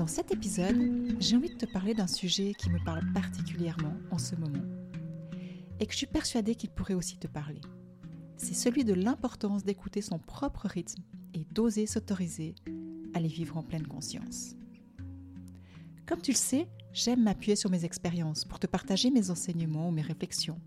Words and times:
Dans 0.00 0.06
cet 0.06 0.32
épisode, 0.32 1.14
j'ai 1.20 1.36
envie 1.36 1.50
de 1.50 1.58
te 1.58 1.66
parler 1.66 1.92
d'un 1.92 2.06
sujet 2.06 2.54
qui 2.54 2.70
me 2.70 2.82
parle 2.82 3.12
particulièrement 3.12 3.92
en 4.10 4.16
ce 4.16 4.34
moment 4.34 4.64
et 5.78 5.84
que 5.84 5.92
je 5.92 5.98
suis 5.98 6.06
persuadée 6.06 6.54
qu'il 6.54 6.70
pourrait 6.70 6.94
aussi 6.94 7.18
te 7.18 7.26
parler. 7.26 7.60
C'est 8.38 8.54
celui 8.54 8.84
de 8.84 8.94
l'importance 8.94 9.62
d'écouter 9.62 10.00
son 10.00 10.18
propre 10.18 10.68
rythme 10.68 11.02
et 11.34 11.44
d'oser 11.52 11.84
s'autoriser 11.84 12.54
à 13.12 13.20
les 13.20 13.28
vivre 13.28 13.58
en 13.58 13.62
pleine 13.62 13.86
conscience. 13.86 14.56
Comme 16.06 16.22
tu 16.22 16.30
le 16.30 16.36
sais, 16.38 16.66
j'aime 16.94 17.24
m'appuyer 17.24 17.54
sur 17.54 17.68
mes 17.68 17.84
expériences 17.84 18.46
pour 18.46 18.58
te 18.58 18.66
partager 18.66 19.10
mes 19.10 19.28
enseignements 19.28 19.90
ou 19.90 19.92
mes 19.92 20.00
réflexions, 20.00 20.62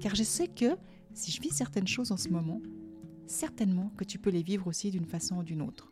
car 0.00 0.14
je 0.14 0.22
sais 0.22 0.48
que 0.48 0.78
si 1.12 1.30
je 1.30 1.42
vis 1.42 1.50
certaines 1.50 1.86
choses 1.86 2.12
en 2.12 2.16
ce 2.16 2.30
moment, 2.30 2.62
certainement 3.26 3.92
que 3.98 4.04
tu 4.04 4.18
peux 4.18 4.30
les 4.30 4.42
vivre 4.42 4.68
aussi 4.68 4.90
d'une 4.90 5.04
façon 5.04 5.36
ou 5.36 5.42
d'une 5.42 5.60
autre. 5.60 5.90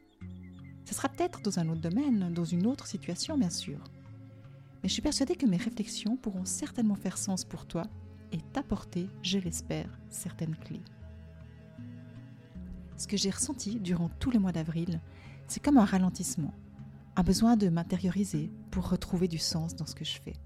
Ce 0.88 0.94
sera 0.94 1.10
peut-être 1.10 1.42
dans 1.42 1.58
un 1.58 1.68
autre 1.68 1.82
domaine, 1.82 2.32
dans 2.32 2.46
une 2.46 2.66
autre 2.66 2.86
situation 2.86 3.36
bien 3.36 3.50
sûr. 3.50 3.78
Mais 4.82 4.88
je 4.88 4.94
suis 4.94 5.02
persuadée 5.02 5.36
que 5.36 5.44
mes 5.44 5.58
réflexions 5.58 6.16
pourront 6.16 6.46
certainement 6.46 6.94
faire 6.94 7.18
sens 7.18 7.44
pour 7.44 7.66
toi 7.66 7.82
et 8.32 8.38
t'apporter, 8.54 9.06
je 9.22 9.38
l'espère, 9.38 9.90
certaines 10.08 10.56
clés. 10.56 10.80
Ce 12.96 13.06
que 13.06 13.18
j'ai 13.18 13.28
ressenti 13.28 13.78
durant 13.80 14.08
tous 14.18 14.30
les 14.30 14.38
mois 14.38 14.52
d'avril, 14.52 15.02
c'est 15.46 15.62
comme 15.62 15.76
un 15.76 15.84
ralentissement, 15.84 16.54
un 17.16 17.22
besoin 17.22 17.58
de 17.58 17.68
m'intérioriser 17.68 18.50
pour 18.70 18.88
retrouver 18.88 19.28
du 19.28 19.36
sens 19.36 19.76
dans 19.76 19.84
ce 19.84 19.94
que 19.94 20.06
je 20.06 20.18
fais. 20.18 20.36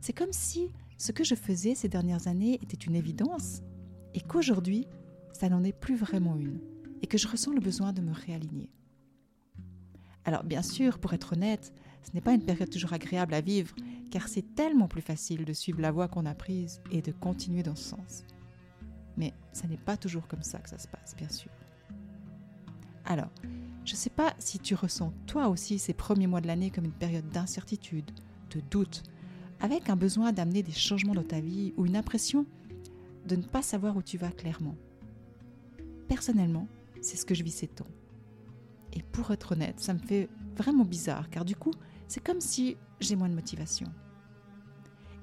C'est 0.00 0.14
comme 0.14 0.32
si 0.32 0.70
ce 0.96 1.12
que 1.12 1.24
je 1.24 1.34
faisais 1.34 1.74
ces 1.74 1.90
dernières 1.90 2.26
années 2.26 2.54
était 2.62 2.86
une 2.86 2.94
évidence 2.94 3.60
et 4.14 4.22
qu'aujourd'hui, 4.22 4.86
ça 5.34 5.50
n'en 5.50 5.62
est 5.62 5.78
plus 5.78 5.96
vraiment 5.96 6.36
une 6.36 6.58
et 7.02 7.06
que 7.06 7.18
je 7.18 7.28
ressens 7.28 7.52
le 7.52 7.60
besoin 7.60 7.92
de 7.92 8.00
me 8.00 8.14
réaligner. 8.14 8.70
Alors 10.26 10.42
bien 10.42 10.62
sûr, 10.62 10.98
pour 10.98 11.14
être 11.14 11.32
honnête, 11.34 11.72
ce 12.02 12.10
n'est 12.12 12.20
pas 12.20 12.34
une 12.34 12.44
période 12.44 12.68
toujours 12.68 12.92
agréable 12.92 13.32
à 13.32 13.40
vivre, 13.40 13.74
car 14.10 14.28
c'est 14.28 14.54
tellement 14.54 14.88
plus 14.88 15.00
facile 15.00 15.44
de 15.44 15.52
suivre 15.52 15.80
la 15.80 15.92
voie 15.92 16.08
qu'on 16.08 16.26
a 16.26 16.34
prise 16.34 16.80
et 16.90 17.00
de 17.00 17.12
continuer 17.12 17.62
dans 17.62 17.76
ce 17.76 17.90
sens. 17.90 18.24
Mais 19.16 19.32
ça 19.52 19.68
n'est 19.68 19.76
pas 19.76 19.96
toujours 19.96 20.26
comme 20.26 20.42
ça 20.42 20.58
que 20.58 20.68
ça 20.68 20.78
se 20.78 20.88
passe, 20.88 21.14
bien 21.16 21.28
sûr. 21.28 21.50
Alors, 23.04 23.30
je 23.84 23.92
ne 23.92 23.96
sais 23.96 24.10
pas 24.10 24.34
si 24.40 24.58
tu 24.58 24.74
ressens 24.74 25.12
toi 25.26 25.48
aussi 25.48 25.78
ces 25.78 25.94
premiers 25.94 26.26
mois 26.26 26.40
de 26.40 26.48
l'année 26.48 26.70
comme 26.70 26.86
une 26.86 26.92
période 26.92 27.28
d'incertitude, 27.30 28.10
de 28.50 28.60
doute, 28.68 29.04
avec 29.60 29.88
un 29.88 29.96
besoin 29.96 30.32
d'amener 30.32 30.64
des 30.64 30.72
changements 30.72 31.14
dans 31.14 31.22
ta 31.22 31.40
vie 31.40 31.72
ou 31.76 31.86
une 31.86 31.96
impression 31.96 32.46
de 33.26 33.36
ne 33.36 33.42
pas 33.42 33.62
savoir 33.62 33.96
où 33.96 34.02
tu 34.02 34.18
vas 34.18 34.30
clairement. 34.30 34.76
Personnellement, 36.08 36.66
c'est 37.00 37.16
ce 37.16 37.24
que 37.24 37.34
je 37.34 37.44
vis 37.44 37.52
ces 37.52 37.68
temps. 37.68 37.86
Pour 39.16 39.30
être 39.30 39.52
honnête, 39.52 39.80
ça 39.80 39.94
me 39.94 39.98
fait 39.98 40.28
vraiment 40.58 40.84
bizarre, 40.84 41.30
car 41.30 41.46
du 41.46 41.56
coup, 41.56 41.72
c'est 42.06 42.22
comme 42.22 42.42
si 42.42 42.76
j'ai 43.00 43.16
moins 43.16 43.30
de 43.30 43.34
motivation. 43.34 43.86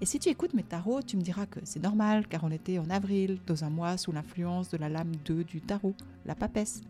Et 0.02 0.08
si 0.08 0.18
tu 0.18 0.30
écoutes 0.30 0.56
mes 0.56 0.64
tarots, 0.64 1.04
tu 1.04 1.16
me 1.16 1.22
diras 1.22 1.46
que 1.46 1.60
c'est 1.64 1.82
normal, 1.82 2.28
car 2.28 2.44
on 2.44 2.50
était 2.50 2.80
en 2.80 2.90
avril, 2.90 3.40
dans 3.46 3.64
un 3.64 3.70
mois 3.70 3.98
sous 3.98 4.12
l'influence 4.12 4.70
de 4.70 4.78
la 4.78 4.90
lame 4.90 5.16
2 5.26 5.44
du 5.44 5.62
tarot, 5.62 5.96
la 6.26 6.34
papesse, 6.34 6.82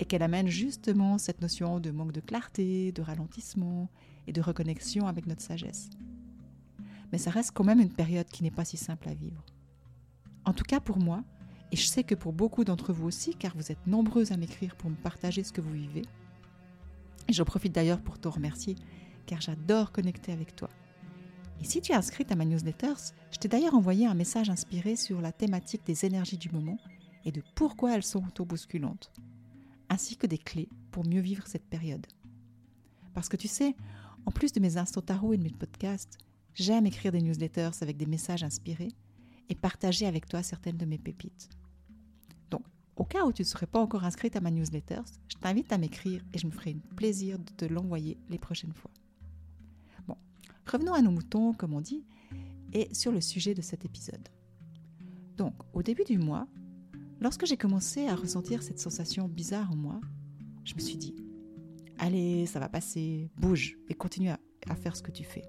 et 0.00 0.06
qu'elle 0.06 0.22
amène 0.22 0.48
justement 0.48 1.18
cette 1.18 1.42
notion 1.42 1.78
de 1.78 1.90
manque 1.90 2.12
de 2.12 2.20
clarté, 2.20 2.90
de 2.90 3.02
ralentissement 3.02 3.90
et 4.26 4.32
de 4.32 4.40
reconnexion 4.40 5.06
avec 5.06 5.26
notre 5.26 5.42
sagesse. 5.42 5.90
Mais 7.12 7.18
ça 7.18 7.32
reste 7.32 7.50
quand 7.52 7.64
même 7.64 7.80
une 7.80 7.92
période 7.92 8.28
qui 8.28 8.44
n'est 8.44 8.50
pas 8.50 8.64
si 8.64 8.78
simple 8.78 9.10
à 9.10 9.14
vivre. 9.14 9.44
En 10.46 10.54
tout 10.54 10.64
cas 10.64 10.80
pour 10.80 10.96
moi, 10.96 11.22
et 11.74 11.76
je 11.76 11.86
sais 11.88 12.04
que 12.04 12.14
pour 12.14 12.32
beaucoup 12.32 12.62
d'entre 12.62 12.92
vous 12.92 13.08
aussi, 13.08 13.34
car 13.34 13.52
vous 13.56 13.72
êtes 13.72 13.84
nombreux 13.88 14.32
à 14.32 14.36
m'écrire 14.36 14.76
pour 14.76 14.90
me 14.90 14.94
partager 14.94 15.42
ce 15.42 15.52
que 15.52 15.60
vous 15.60 15.72
vivez. 15.72 16.02
Et 17.26 17.32
j'en 17.32 17.44
profite 17.44 17.74
d'ailleurs 17.74 18.00
pour 18.00 18.20
te 18.20 18.28
remercier, 18.28 18.76
car 19.26 19.40
j'adore 19.40 19.90
connecter 19.90 20.30
avec 20.30 20.54
toi. 20.54 20.68
Et 21.60 21.64
si 21.64 21.80
tu 21.80 21.90
es 21.90 21.96
inscrite 21.96 22.30
à 22.30 22.36
ma 22.36 22.44
newsletter, 22.44 22.92
je 23.32 23.38
t'ai 23.38 23.48
d'ailleurs 23.48 23.74
envoyé 23.74 24.06
un 24.06 24.14
message 24.14 24.50
inspiré 24.50 24.94
sur 24.94 25.20
la 25.20 25.32
thématique 25.32 25.84
des 25.84 26.04
énergies 26.04 26.38
du 26.38 26.48
moment 26.48 26.78
et 27.24 27.32
de 27.32 27.42
pourquoi 27.56 27.96
elles 27.96 28.04
sont 28.04 28.24
auto-bousculantes, 28.24 29.10
ainsi 29.88 30.16
que 30.16 30.28
des 30.28 30.38
clés 30.38 30.68
pour 30.92 31.04
mieux 31.04 31.22
vivre 31.22 31.48
cette 31.48 31.66
période. 31.66 32.06
Parce 33.14 33.28
que 33.28 33.36
tu 33.36 33.48
sais, 33.48 33.74
en 34.26 34.30
plus 34.30 34.52
de 34.52 34.60
mes 34.60 34.76
instants 34.76 35.02
tarot 35.02 35.32
et 35.32 35.38
de 35.38 35.42
mes 35.42 35.50
podcasts, 35.50 36.18
j'aime 36.54 36.86
écrire 36.86 37.10
des 37.10 37.20
newsletters 37.20 37.78
avec 37.80 37.96
des 37.96 38.06
messages 38.06 38.44
inspirés 38.44 38.92
et 39.48 39.56
partager 39.56 40.06
avec 40.06 40.28
toi 40.28 40.44
certaines 40.44 40.76
de 40.76 40.86
mes 40.86 40.98
pépites. 40.98 41.50
Cas 43.14 43.26
où 43.26 43.32
tu 43.32 43.42
ne 43.42 43.46
serais 43.46 43.68
pas 43.68 43.78
encore 43.78 44.02
inscrite 44.02 44.34
à 44.34 44.40
ma 44.40 44.50
newsletter, 44.50 45.02
je 45.28 45.36
t'invite 45.36 45.72
à 45.72 45.78
m'écrire 45.78 46.20
et 46.32 46.38
je 46.38 46.48
me 46.48 46.50
ferai 46.50 46.72
un 46.72 46.94
plaisir 46.96 47.38
de 47.38 47.52
te 47.52 47.64
l'envoyer 47.64 48.18
les 48.28 48.40
prochaines 48.40 48.72
fois. 48.72 48.90
Bon, 50.08 50.16
revenons 50.66 50.94
à 50.94 51.00
nos 51.00 51.12
moutons, 51.12 51.52
comme 51.52 51.74
on 51.74 51.80
dit, 51.80 52.02
et 52.72 52.92
sur 52.92 53.12
le 53.12 53.20
sujet 53.20 53.54
de 53.54 53.62
cet 53.62 53.84
épisode. 53.84 54.28
Donc, 55.36 55.54
au 55.74 55.84
début 55.84 56.02
du 56.02 56.18
mois, 56.18 56.48
lorsque 57.20 57.46
j'ai 57.46 57.56
commencé 57.56 58.08
à 58.08 58.16
ressentir 58.16 58.64
cette 58.64 58.80
sensation 58.80 59.28
bizarre 59.28 59.70
en 59.70 59.76
moi, 59.76 60.00
je 60.64 60.74
me 60.74 60.80
suis 60.80 60.96
dit, 60.96 61.14
allez, 61.98 62.46
ça 62.46 62.58
va 62.58 62.68
passer, 62.68 63.30
bouge 63.36 63.78
et 63.88 63.94
continue 63.94 64.30
à, 64.30 64.40
à 64.68 64.74
faire 64.74 64.96
ce 64.96 65.02
que 65.04 65.12
tu 65.12 65.22
fais. 65.22 65.44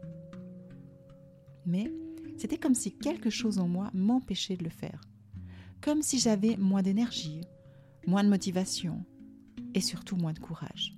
Mais 1.65 1.91
c'était 2.37 2.59
comme 2.59 2.75
si 2.75 2.95
quelque 2.95 3.31
chose 3.31 3.57
en 3.57 3.67
moi 3.67 3.89
m'empêchait 3.95 4.55
de 4.55 4.63
le 4.63 4.69
faire 4.69 5.01
comme 5.85 6.01
si 6.01 6.17
j'avais 6.17 6.57
moins 6.57 6.81
d'énergie, 6.81 7.41
moins 8.07 8.23
de 8.23 8.29
motivation 8.29 9.03
et 9.73 9.81
surtout 9.81 10.15
moins 10.15 10.33
de 10.33 10.39
courage. 10.39 10.97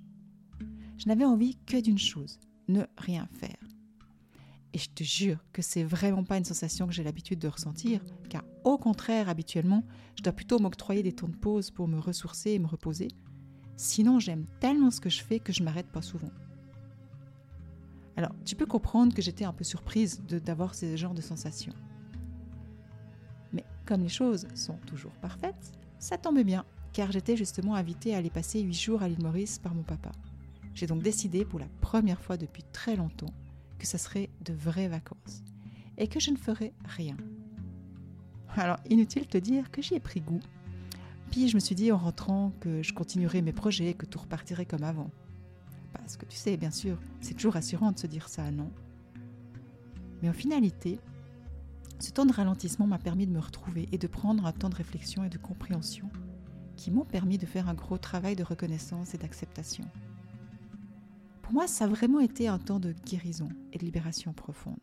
Je 0.96 1.06
n'avais 1.06 1.24
envie 1.24 1.56
que 1.66 1.80
d'une 1.80 1.98
chose, 1.98 2.40
ne 2.68 2.82
rien 2.96 3.28
faire. 3.32 3.56
Et 4.74 4.78
je 4.78 4.90
te 4.90 5.02
jure 5.02 5.42
que 5.52 5.62
c'est 5.62 5.84
vraiment 5.84 6.24
pas 6.24 6.36
une 6.36 6.44
sensation 6.44 6.86
que 6.86 6.92
j'ai 6.92 7.02
l'habitude 7.02 7.38
de 7.38 7.48
ressentir, 7.48 8.00
car 8.28 8.44
au 8.64 8.76
contraire, 8.76 9.28
habituellement, 9.28 9.84
je 10.16 10.22
dois 10.22 10.32
plutôt 10.32 10.58
m'octroyer 10.58 11.02
des 11.02 11.12
temps 11.12 11.28
de 11.28 11.36
pause 11.36 11.70
pour 11.70 11.88
me 11.88 11.98
ressourcer 11.98 12.50
et 12.50 12.58
me 12.58 12.66
reposer. 12.66 13.08
Sinon, 13.76 14.18
j'aime 14.18 14.46
tellement 14.60 14.90
ce 14.90 15.00
que 15.00 15.08
je 15.08 15.22
fais 15.22 15.40
que 15.40 15.52
je 15.52 15.62
m'arrête 15.62 15.90
pas 15.90 16.02
souvent. 16.02 16.32
Alors, 18.16 18.32
tu 18.44 18.56
peux 18.56 18.66
comprendre 18.66 19.14
que 19.14 19.22
j'étais 19.22 19.44
un 19.44 19.52
peu 19.52 19.64
surprise 19.64 20.20
d'avoir 20.22 20.74
ce 20.74 20.96
genre 20.96 21.14
de 21.14 21.22
sensation. 21.22 21.72
Comme 23.88 24.02
les 24.02 24.10
choses 24.10 24.46
sont 24.54 24.76
toujours 24.86 25.12
parfaites, 25.12 25.72
ça 25.98 26.18
tombe 26.18 26.42
bien, 26.42 26.66
car 26.92 27.12
j'étais 27.12 27.36
justement 27.36 27.74
invitée 27.74 28.14
à 28.14 28.18
aller 28.18 28.30
passer 28.30 28.60
8 28.60 28.74
jours 28.74 29.02
à 29.02 29.08
l'île 29.08 29.22
Maurice 29.22 29.58
par 29.58 29.74
mon 29.74 29.82
papa. 29.82 30.12
J'ai 30.74 30.86
donc 30.86 31.02
décidé 31.02 31.44
pour 31.44 31.58
la 31.58 31.68
première 31.80 32.20
fois 32.20 32.36
depuis 32.36 32.62
très 32.72 32.96
longtemps 32.96 33.32
que 33.78 33.86
ça 33.86 33.98
serait 33.98 34.30
de 34.44 34.52
vraies 34.52 34.88
vacances 34.88 35.42
et 35.96 36.08
que 36.08 36.20
je 36.20 36.30
ne 36.30 36.36
ferais 36.36 36.72
rien. 36.84 37.16
Alors, 38.56 38.78
inutile 38.88 39.22
de 39.22 39.28
te 39.28 39.38
dire 39.38 39.70
que 39.70 39.82
j'y 39.82 39.94
ai 39.94 40.00
pris 40.00 40.20
goût. 40.20 40.40
Puis 41.30 41.48
je 41.48 41.54
me 41.54 41.60
suis 41.60 41.74
dit 41.74 41.92
en 41.92 41.98
rentrant 41.98 42.52
que 42.60 42.82
je 42.82 42.92
continuerais 42.92 43.42
mes 43.42 43.52
projets, 43.52 43.94
que 43.94 44.06
tout 44.06 44.18
repartirait 44.18 44.66
comme 44.66 44.84
avant. 44.84 45.10
Parce 45.92 46.16
que 46.16 46.24
tu 46.24 46.36
sais, 46.36 46.56
bien 46.56 46.70
sûr, 46.70 46.98
c'est 47.20 47.34
toujours 47.34 47.54
rassurant 47.54 47.92
de 47.92 47.98
se 47.98 48.06
dire 48.06 48.28
ça, 48.28 48.50
non? 48.50 48.70
Mais 50.22 50.28
en 50.28 50.32
finalité, 50.32 50.98
ce 51.98 52.10
temps 52.10 52.26
de 52.26 52.32
ralentissement 52.32 52.86
m'a 52.86 52.98
permis 52.98 53.26
de 53.26 53.32
me 53.32 53.40
retrouver 53.40 53.88
et 53.92 53.98
de 53.98 54.06
prendre 54.06 54.46
un 54.46 54.52
temps 54.52 54.70
de 54.70 54.76
réflexion 54.76 55.24
et 55.24 55.28
de 55.28 55.38
compréhension 55.38 56.08
qui 56.78 56.92
m'ont 56.92 57.04
permis 57.04 57.38
de 57.38 57.44
faire 57.44 57.68
un 57.68 57.74
gros 57.74 57.98
travail 57.98 58.36
de 58.36 58.44
reconnaissance 58.44 59.12
et 59.12 59.18
d'acceptation. 59.18 59.84
Pour 61.42 61.52
moi, 61.52 61.66
ça 61.66 61.84
a 61.84 61.88
vraiment 61.88 62.20
été 62.20 62.46
un 62.46 62.58
temps 62.58 62.78
de 62.78 62.94
guérison 63.04 63.48
et 63.72 63.78
de 63.78 63.84
libération 63.84 64.32
profonde. 64.32 64.78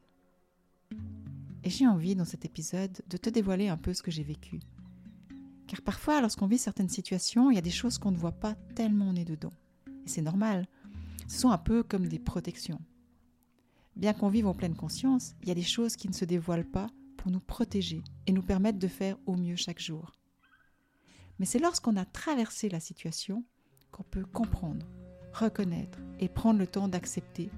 Et 1.64 1.70
j'ai 1.70 1.88
envie 1.88 2.16
dans 2.16 2.26
cet 2.26 2.44
épisode 2.44 3.02
de 3.10 3.18
te 3.18 3.30
dévoiler 3.30 3.70
un 3.70 3.78
peu 3.78 3.94
ce 3.94 4.04
que 4.04 4.12
j'ai 4.12 4.24
vécu. 4.24 4.60
Car 5.68 5.82
parfois, 5.82 6.20
lorsqu'on 6.22 6.48
vit 6.48 6.58
certaines 6.58 6.90
situations, 6.90 7.50
il 7.50 7.56
y 7.56 7.60
a 7.60 7.62
des 7.62 7.72
choses 7.72 7.98
qu'on 7.98 8.12
ne 8.12 8.18
voit 8.18 8.34
pas 8.34 8.56
tellement 8.76 9.08
on 9.08 9.16
est 9.16 9.26
dedans. 9.26 9.54
Et 9.88 10.10
c'est 10.10 10.22
normal. 10.22 10.68
Ce 11.28 11.40
sont 11.40 11.50
un 11.50 11.58
peu 11.58 11.82
comme 11.82 12.08
des 12.08 12.20
protections. 12.20 12.82
Bien 13.96 14.14
qu'on 14.14 14.30
vive 14.30 14.48
en 14.48 14.54
pleine 14.54 14.76
conscience, 14.76 15.34
il 15.42 15.48
y 15.48 15.52
a 15.52 15.56
des 15.56 15.64
choses 15.64 15.96
qui 15.96 16.10
ne 16.10 16.14
se 16.14 16.26
dévoilent 16.26 16.70
pas 16.70 16.88
pour 17.16 17.32
nous 17.32 17.40
protéger 17.40 18.04
et 18.28 18.34
nous 18.34 18.44
permettre 18.44 18.80
de 18.80 18.88
faire 18.90 19.18
au 19.26 19.36
mieux 19.36 19.56
chaque 19.56 19.80
jour. 19.80 20.12
Mais 21.40 21.46
c'est 21.46 21.60
lorsqu'on 21.60 21.98
a 21.98 22.06
traversé 22.06 22.70
la 22.70 22.80
situation 22.80 23.44
qu'on 23.92 24.04
peut 24.04 24.26
comprendre, 24.26 24.86
reconnaître 25.34 26.00
et 26.20 26.30
prendre 26.30 26.60
le 26.60 26.68
temps 26.68 26.88
d'accepter 26.88 27.50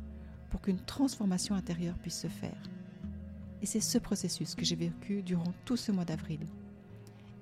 pour 0.49 0.61
qu'une 0.61 0.83
transformation 0.83 1.55
intérieure 1.55 1.97
puisse 1.99 2.21
se 2.21 2.27
faire. 2.27 2.61
Et 3.61 3.65
c'est 3.65 3.81
ce 3.81 3.97
processus 3.97 4.55
que 4.55 4.65
j'ai 4.65 4.75
vécu 4.75 5.21
durant 5.23 5.53
tout 5.65 5.77
ce 5.77 5.91
mois 5.91 6.05
d'avril 6.05 6.39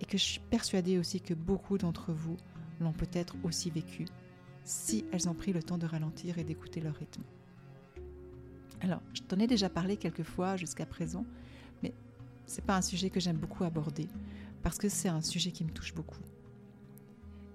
et 0.01 0.05
que 0.05 0.17
je 0.17 0.23
suis 0.23 0.39
persuadée 0.39 0.97
aussi 0.97 1.21
que 1.21 1.33
beaucoup 1.33 1.77
d'entre 1.77 2.11
vous 2.13 2.37
l'ont 2.79 2.93
peut-être 2.93 3.35
aussi 3.43 3.69
vécu 3.69 4.05
si 4.63 5.05
elles 5.11 5.29
ont 5.29 5.33
pris 5.33 5.53
le 5.53 5.63
temps 5.63 5.77
de 5.77 5.85
ralentir 5.85 6.37
et 6.37 6.43
d'écouter 6.43 6.81
leur 6.81 6.95
rythme. 6.95 7.23
Alors, 8.81 9.01
je 9.13 9.21
t'en 9.21 9.39
ai 9.39 9.47
déjà 9.47 9.69
parlé 9.69 9.97
quelques 9.97 10.23
fois 10.23 10.57
jusqu'à 10.57 10.85
présent, 10.85 11.25
mais 11.81 11.93
ce 12.45 12.57
n'est 12.57 12.65
pas 12.65 12.75
un 12.75 12.81
sujet 12.81 13.09
que 13.09 13.19
j'aime 13.19 13.37
beaucoup 13.37 13.63
aborder 13.63 14.07
parce 14.65 14.79
que 14.79 14.89
c'est 14.89 15.09
un 15.09 15.21
sujet 15.21 15.51
qui 15.51 15.63
me 15.63 15.69
touche 15.69 15.93
beaucoup. 15.93 16.23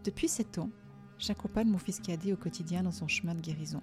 Depuis 0.04 0.28
7 0.28 0.58
ans, 0.58 0.70
j'accompagne 1.18 1.68
mon 1.68 1.76
fils 1.76 1.98
cadet 1.98 2.32
au 2.32 2.36
quotidien 2.36 2.84
dans 2.84 2.92
son 2.92 3.08
chemin 3.08 3.34
de 3.34 3.40
guérison. 3.40 3.82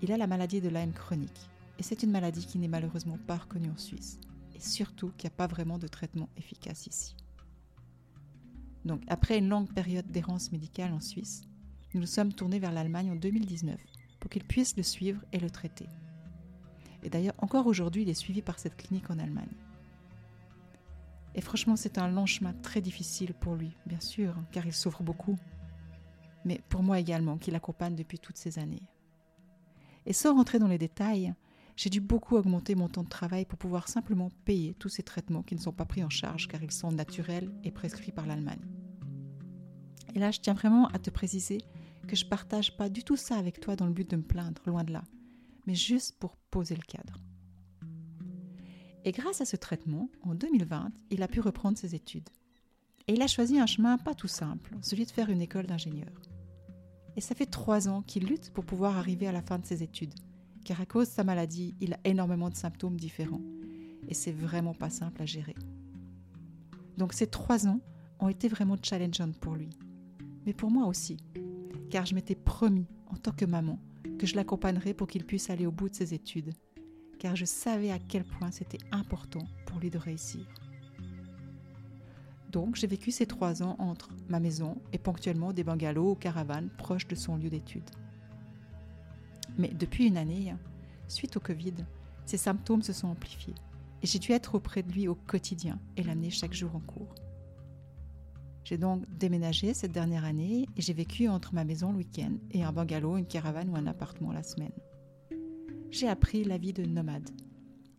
Il 0.00 0.10
a 0.10 0.16
la 0.16 0.26
maladie 0.26 0.62
de 0.62 0.70
Lyme 0.70 0.94
chronique 0.94 1.50
et 1.78 1.82
c'est 1.82 2.02
une 2.02 2.10
maladie 2.10 2.46
qui 2.46 2.58
n'est 2.58 2.66
malheureusement 2.66 3.18
pas 3.26 3.36
reconnue 3.36 3.68
en 3.68 3.76
Suisse 3.76 4.18
et 4.56 4.60
surtout 4.60 5.12
qu'il 5.18 5.28
n'y 5.28 5.34
a 5.34 5.36
pas 5.36 5.48
vraiment 5.48 5.76
de 5.76 5.86
traitement 5.86 6.30
efficace 6.38 6.86
ici. 6.86 7.14
Donc, 8.86 9.02
après 9.08 9.36
une 9.36 9.50
longue 9.50 9.70
période 9.74 10.10
d'errance 10.10 10.50
médicale 10.50 10.94
en 10.94 11.00
Suisse, 11.00 11.42
nous 11.92 12.00
nous 12.00 12.06
sommes 12.06 12.32
tournés 12.32 12.58
vers 12.58 12.72
l'Allemagne 12.72 13.10
en 13.10 13.16
2019 13.16 13.78
pour 14.18 14.30
qu'il 14.30 14.44
puisse 14.44 14.78
le 14.78 14.82
suivre 14.82 15.20
et 15.34 15.40
le 15.40 15.50
traiter. 15.50 15.90
Et 17.02 17.10
d'ailleurs, 17.10 17.34
encore 17.36 17.66
aujourd'hui, 17.66 18.04
il 18.04 18.08
est 18.08 18.14
suivi 18.14 18.40
par 18.40 18.58
cette 18.58 18.78
clinique 18.78 19.10
en 19.10 19.18
Allemagne. 19.18 19.67
Et 21.34 21.40
franchement, 21.40 21.76
c'est 21.76 21.98
un 21.98 22.08
long 22.08 22.26
chemin 22.26 22.52
très 22.52 22.80
difficile 22.80 23.34
pour 23.34 23.54
lui, 23.54 23.76
bien 23.86 24.00
sûr, 24.00 24.34
car 24.50 24.66
il 24.66 24.72
souffre 24.72 25.02
beaucoup, 25.02 25.36
mais 26.44 26.60
pour 26.68 26.82
moi 26.82 26.98
également, 26.98 27.38
qui 27.38 27.50
l'accompagne 27.50 27.94
depuis 27.94 28.18
toutes 28.18 28.36
ces 28.36 28.58
années. 28.58 28.82
Et 30.06 30.12
sans 30.12 30.34
rentrer 30.34 30.58
dans 30.58 30.68
les 30.68 30.78
détails, 30.78 31.34
j'ai 31.76 31.90
dû 31.90 32.00
beaucoup 32.00 32.36
augmenter 32.36 32.74
mon 32.74 32.88
temps 32.88 33.04
de 33.04 33.08
travail 33.08 33.44
pour 33.44 33.58
pouvoir 33.58 33.88
simplement 33.88 34.30
payer 34.44 34.74
tous 34.74 34.88
ces 34.88 35.02
traitements 35.02 35.42
qui 35.42 35.54
ne 35.54 35.60
sont 35.60 35.72
pas 35.72 35.84
pris 35.84 36.02
en 36.02 36.10
charge 36.10 36.48
car 36.48 36.62
ils 36.62 36.72
sont 36.72 36.90
naturels 36.90 37.52
et 37.62 37.70
prescrits 37.70 38.10
par 38.10 38.26
l'Allemagne. 38.26 38.64
Et 40.14 40.18
là, 40.18 40.30
je 40.30 40.40
tiens 40.40 40.54
vraiment 40.54 40.88
à 40.88 40.98
te 40.98 41.10
préciser 41.10 41.58
que 42.08 42.16
je 42.16 42.24
ne 42.24 42.30
partage 42.30 42.76
pas 42.76 42.88
du 42.88 43.04
tout 43.04 43.16
ça 43.16 43.36
avec 43.36 43.60
toi 43.60 43.76
dans 43.76 43.86
le 43.86 43.92
but 43.92 44.10
de 44.10 44.16
me 44.16 44.22
plaindre, 44.22 44.60
loin 44.66 44.82
de 44.82 44.92
là, 44.92 45.04
mais 45.66 45.74
juste 45.74 46.18
pour 46.18 46.36
poser 46.50 46.74
le 46.74 46.82
cadre. 46.82 47.20
Et 49.08 49.12
grâce 49.12 49.40
à 49.40 49.46
ce 49.46 49.56
traitement, 49.56 50.10
en 50.22 50.34
2020, 50.34 50.92
il 51.08 51.22
a 51.22 51.28
pu 51.28 51.40
reprendre 51.40 51.78
ses 51.78 51.94
études. 51.94 52.28
Et 53.06 53.14
il 53.14 53.22
a 53.22 53.26
choisi 53.26 53.58
un 53.58 53.64
chemin 53.64 53.96
pas 53.96 54.14
tout 54.14 54.28
simple, 54.28 54.76
celui 54.82 55.06
de 55.06 55.10
faire 55.10 55.30
une 55.30 55.40
école 55.40 55.66
d'ingénieur. 55.66 56.12
Et 57.16 57.22
ça 57.22 57.34
fait 57.34 57.46
trois 57.46 57.88
ans 57.88 58.02
qu'il 58.02 58.26
lutte 58.26 58.52
pour 58.52 58.66
pouvoir 58.66 58.98
arriver 58.98 59.26
à 59.26 59.32
la 59.32 59.40
fin 59.40 59.58
de 59.58 59.64
ses 59.64 59.82
études 59.82 60.12
car 60.68 60.82
à 60.82 60.84
cause 60.84 61.08
de 61.08 61.14
sa 61.14 61.24
maladie, 61.24 61.74
il 61.80 61.94
a 61.94 61.98
énormément 62.04 62.50
de 62.50 62.54
symptômes 62.54 63.00
différents 63.00 63.40
et 64.06 64.12
c'est 64.12 64.32
vraiment 64.32 64.74
pas 64.74 64.90
simple 64.90 65.22
à 65.22 65.24
gérer. 65.24 65.54
Donc 66.98 67.14
ces 67.14 67.26
trois 67.26 67.66
ans 67.66 67.80
ont 68.20 68.28
été 68.28 68.48
vraiment 68.48 68.76
challengeants 68.82 69.32
pour 69.40 69.54
lui, 69.54 69.70
mais 70.44 70.52
pour 70.52 70.70
moi 70.70 70.86
aussi, 70.86 71.16
car 71.88 72.04
je 72.04 72.14
m'étais 72.14 72.34
promis 72.34 72.86
en 73.06 73.16
tant 73.16 73.32
que 73.32 73.46
maman 73.46 73.78
que 74.18 74.26
je 74.26 74.34
l'accompagnerais 74.34 74.92
pour 74.92 75.06
qu'il 75.06 75.24
puisse 75.24 75.48
aller 75.48 75.64
au 75.64 75.72
bout 75.72 75.88
de 75.88 75.94
ses 75.94 76.12
études, 76.12 76.52
car 77.18 77.36
je 77.36 77.44
savais 77.44 77.90
à 77.90 77.98
quel 77.98 78.24
point 78.24 78.50
c'était 78.50 78.78
important 78.92 79.46
pour 79.66 79.78
lui 79.78 79.90
de 79.90 79.98
réussir. 79.98 80.46
Donc 82.50 82.76
j'ai 82.76 82.86
vécu 82.86 83.10
ces 83.10 83.26
trois 83.26 83.62
ans 83.62 83.76
entre 83.78 84.08
ma 84.28 84.40
maison 84.40 84.80
et 84.92 84.98
ponctuellement 84.98 85.52
des 85.52 85.64
bungalows 85.64 86.12
ou 86.12 86.14
caravanes 86.14 86.70
proches 86.78 87.06
de 87.06 87.14
son 87.14 87.36
lieu 87.36 87.50
d'études. 87.50 87.90
Mais 89.58 89.68
depuis 89.68 90.06
une 90.06 90.16
année, 90.16 90.54
suite 91.08 91.36
au 91.36 91.40
Covid, 91.40 91.74
ses 92.24 92.38
symptômes 92.38 92.82
se 92.82 92.92
sont 92.92 93.08
amplifiés 93.08 93.54
et 94.02 94.06
j'ai 94.06 94.18
dû 94.18 94.32
être 94.32 94.54
auprès 94.54 94.82
de 94.82 94.92
lui 94.92 95.08
au 95.08 95.14
quotidien 95.14 95.78
et 95.96 96.02
l'amener 96.02 96.30
chaque 96.30 96.54
jour 96.54 96.74
en 96.74 96.80
cours. 96.80 97.14
J'ai 98.64 98.78
donc 98.78 99.02
déménagé 99.18 99.74
cette 99.74 99.92
dernière 99.92 100.24
année 100.24 100.66
et 100.76 100.82
j'ai 100.82 100.92
vécu 100.92 101.26
entre 101.28 101.54
ma 101.54 101.64
maison 101.64 101.90
le 101.90 101.98
week-end 101.98 102.32
et 102.50 102.62
un 102.62 102.72
bungalow, 102.72 103.16
une 103.16 103.26
caravane 103.26 103.70
ou 103.70 103.76
un 103.76 103.86
appartement 103.86 104.32
la 104.32 104.42
semaine. 104.42 104.72
J'ai 105.90 106.08
appris 106.08 106.44
la 106.44 106.58
vie 106.58 106.72
de 106.72 106.84
nomade. 106.84 107.30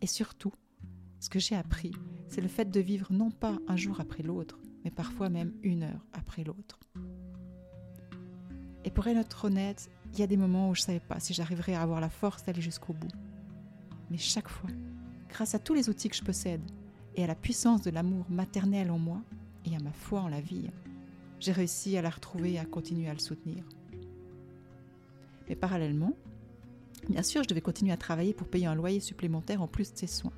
Et 0.02 0.08
surtout, 0.08 0.54
ce 1.20 1.30
que 1.30 1.40
j'ai 1.40 1.56
appris, 1.56 1.92
c'est 2.28 2.42
le 2.42 2.48
fait 2.48 2.70
de 2.70 2.80
vivre 2.80 3.12
non 3.12 3.32
pas 3.32 3.58
un 3.68 3.76
jour 3.76 4.00
après 4.00 4.24
l'autre, 4.24 4.60
mais 4.84 4.92
parfois 4.92 5.30
même 5.30 5.54
une 5.64 5.84
heure 5.84 6.06
après 6.14 6.44
l'autre. 6.44 6.80
Et 8.86 8.92
pour 8.92 9.08
être 9.08 9.46
honnête, 9.46 9.90
il 10.14 10.20
y 10.20 10.24
a 10.24 10.28
des 10.28 10.38
moments 10.38 10.70
où 10.70 10.76
je 10.76 10.82
ne 10.82 10.86
savais 10.86 11.00
pas 11.00 11.20
si 11.20 11.34
j'arriverais 11.34 11.74
à 11.74 11.82
avoir 11.82 12.00
la 12.00 12.10
force 12.10 12.44
d'aller 12.44 12.62
jusqu'au 12.62 12.94
bout. 12.94 13.12
Mais 14.10 14.18
chaque 14.18 14.48
fois, 14.48 14.70
grâce 15.28 15.56
à 15.56 15.60
tous 15.60 15.74
les 15.74 15.90
outils 15.90 16.10
que 16.10 16.16
je 16.16 16.24
possède 16.24 16.62
et 17.16 17.24
à 17.24 17.28
la 17.28 17.36
puissance 17.36 17.82
de 17.82 17.90
l'amour 17.90 18.26
maternel 18.30 18.92
en 18.92 19.00
moi 19.00 19.22
et 19.66 19.76
à 19.76 19.80
ma 19.80 19.92
foi 19.92 20.22
en 20.22 20.30
la 20.30 20.42
vie, 20.42 20.70
j'ai 21.40 21.52
réussi 21.52 21.98
à 21.98 22.02
la 22.02 22.10
retrouver 22.10 22.54
et 22.54 22.60
à 22.60 22.66
continuer 22.66 23.10
à 23.10 23.14
le 23.14 23.20
soutenir. 23.20 23.64
Mais 25.48 25.56
parallèlement, 25.56 26.14
bien 27.09 27.23
sûr, 27.23 27.44
je 27.44 27.49
devais 27.49 27.61
continuer 27.61 27.92
à 27.92 27.97
travailler 27.97 28.33
pour 28.33 28.47
payer 28.47 28.68
un 28.68 28.75
loyer 28.75 28.99
supplémentaire 28.99 29.61
en 29.61 29.68
plus 29.68 29.92
de 29.92 29.97
ses 29.97 30.07
soins. 30.07 30.33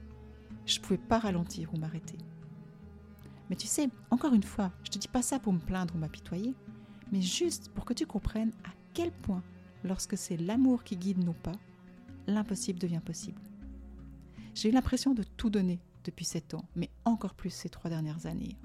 Je 0.65 0.77
ne 0.77 0.83
pouvais 0.83 0.97
pas 0.97 1.19
ralentir 1.19 1.73
ou 1.73 1.77
m'arrêter. 1.77 2.17
Mais 3.49 3.55
tu 3.55 3.67
sais, 3.67 3.89
encore 4.09 4.33
une 4.33 4.43
fois, 4.43 4.71
je 4.83 4.89
ne 4.89 4.93
te 4.93 4.97
dis 4.97 5.07
pas 5.07 5.21
ça 5.21 5.39
pour 5.39 5.51
me 5.51 5.59
plaindre 5.59 5.95
ou 5.95 5.97
m'apitoyer, 5.97 6.53
mais 7.11 7.21
juste 7.21 7.69
pour 7.73 7.83
que 7.83 7.93
tu 7.93 8.05
comprennes 8.05 8.53
à 8.63 8.69
quel 8.93 9.11
point 9.11 9.43
lorsque 9.83 10.17
c'est 10.17 10.37
l'amour 10.37 10.83
qui 10.83 10.95
guide 10.95 11.23
nos 11.23 11.33
pas, 11.33 11.55
l'impossible 12.27 12.79
devient 12.79 13.01
possible. 13.03 13.41
J'ai 14.53 14.69
eu 14.69 14.71
l'impression 14.71 15.13
de 15.13 15.23
tout 15.23 15.49
donner 15.49 15.79
depuis 16.03 16.25
sept 16.25 16.53
ans, 16.53 16.65
mais 16.75 16.89
encore 17.05 17.35
plus 17.35 17.49
ces 17.49 17.69
trois 17.69 17.89
dernières 17.89 18.25
années. 18.25 18.57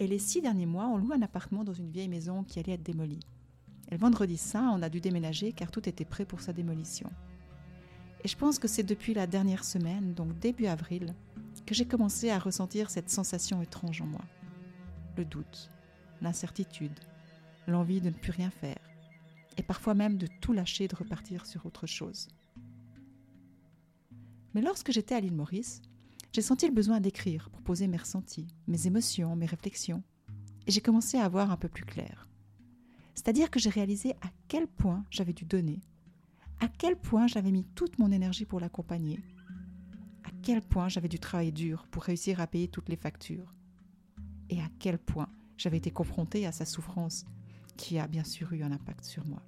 Et 0.00 0.06
les 0.06 0.18
six 0.18 0.42
derniers 0.42 0.66
mois, 0.66 0.88
on 0.88 0.96
loue 0.96 1.12
un 1.12 1.22
appartement 1.22 1.64
dans 1.64 1.72
une 1.72 1.90
vieille 1.90 2.08
maison 2.08 2.42
qui 2.42 2.58
allait 2.58 2.72
être 2.72 2.82
démolie. 2.82 3.20
Le 3.94 4.00
vendredi 4.00 4.36
saint, 4.36 4.70
on 4.70 4.82
a 4.82 4.88
dû 4.88 5.00
déménager 5.00 5.52
car 5.52 5.70
tout 5.70 5.88
était 5.88 6.04
prêt 6.04 6.24
pour 6.24 6.40
sa 6.40 6.52
démolition. 6.52 7.08
Et 8.24 8.28
je 8.28 8.36
pense 8.36 8.58
que 8.58 8.66
c'est 8.66 8.82
depuis 8.82 9.14
la 9.14 9.28
dernière 9.28 9.62
semaine, 9.62 10.14
donc 10.14 10.36
début 10.40 10.66
avril, 10.66 11.14
que 11.64 11.76
j'ai 11.76 11.84
commencé 11.84 12.28
à 12.28 12.40
ressentir 12.40 12.90
cette 12.90 13.08
sensation 13.08 13.62
étrange 13.62 14.00
en 14.00 14.06
moi. 14.06 14.24
Le 15.16 15.24
doute, 15.24 15.70
l'incertitude, 16.22 16.98
l'envie 17.68 18.00
de 18.00 18.08
ne 18.08 18.14
plus 18.14 18.32
rien 18.32 18.50
faire, 18.50 18.80
et 19.58 19.62
parfois 19.62 19.94
même 19.94 20.18
de 20.18 20.26
tout 20.40 20.52
lâcher 20.52 20.82
et 20.84 20.88
de 20.88 20.96
repartir 20.96 21.46
sur 21.46 21.64
autre 21.64 21.86
chose. 21.86 22.26
Mais 24.54 24.60
lorsque 24.60 24.90
j'étais 24.90 25.14
à 25.14 25.20
l'île 25.20 25.36
Maurice, 25.36 25.82
j'ai 26.32 26.42
senti 26.42 26.66
le 26.66 26.74
besoin 26.74 26.98
d'écrire 26.98 27.48
pour 27.48 27.62
poser 27.62 27.86
mes 27.86 27.98
ressentis, 27.98 28.48
mes 28.66 28.88
émotions, 28.88 29.36
mes 29.36 29.46
réflexions, 29.46 30.02
et 30.66 30.72
j'ai 30.72 30.80
commencé 30.80 31.16
à 31.16 31.28
voir 31.28 31.52
un 31.52 31.56
peu 31.56 31.68
plus 31.68 31.84
clair. 31.84 32.26
C'est-à-dire 33.14 33.50
que 33.50 33.60
j'ai 33.60 33.70
réalisé 33.70 34.12
à 34.22 34.28
quel 34.48 34.66
point 34.66 35.04
j'avais 35.10 35.32
dû 35.32 35.44
donner, 35.44 35.80
à 36.60 36.68
quel 36.68 36.96
point 36.96 37.26
j'avais 37.26 37.52
mis 37.52 37.64
toute 37.74 37.98
mon 37.98 38.10
énergie 38.10 38.44
pour 38.44 38.60
l'accompagner, 38.60 39.20
à 40.24 40.30
quel 40.42 40.60
point 40.60 40.88
j'avais 40.88 41.08
dû 41.08 41.18
travailler 41.18 41.52
dur 41.52 41.86
pour 41.90 42.02
réussir 42.02 42.40
à 42.40 42.46
payer 42.46 42.68
toutes 42.68 42.88
les 42.88 42.96
factures, 42.96 43.54
et 44.50 44.60
à 44.60 44.68
quel 44.78 44.98
point 44.98 45.28
j'avais 45.56 45.76
été 45.78 45.90
confrontée 45.90 46.46
à 46.46 46.52
sa 46.52 46.64
souffrance 46.64 47.24
qui 47.76 47.98
a 47.98 48.06
bien 48.06 48.24
sûr 48.24 48.52
eu 48.52 48.62
un 48.62 48.72
impact 48.72 49.04
sur 49.04 49.24
moi. 49.26 49.42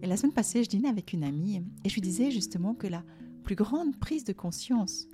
Et 0.00 0.06
la 0.06 0.16
semaine 0.16 0.32
passée, 0.32 0.62
je 0.62 0.68
dînais 0.68 0.88
avec 0.88 1.12
une 1.12 1.24
amie 1.24 1.62
et 1.84 1.88
je 1.88 1.94
lui 1.94 2.00
disais 2.00 2.30
justement 2.30 2.74
que 2.74 2.86
la 2.86 3.02
plus 3.42 3.56
grande 3.56 3.96
prise 3.98 4.24
de 4.24 4.32
conscience 4.32 5.08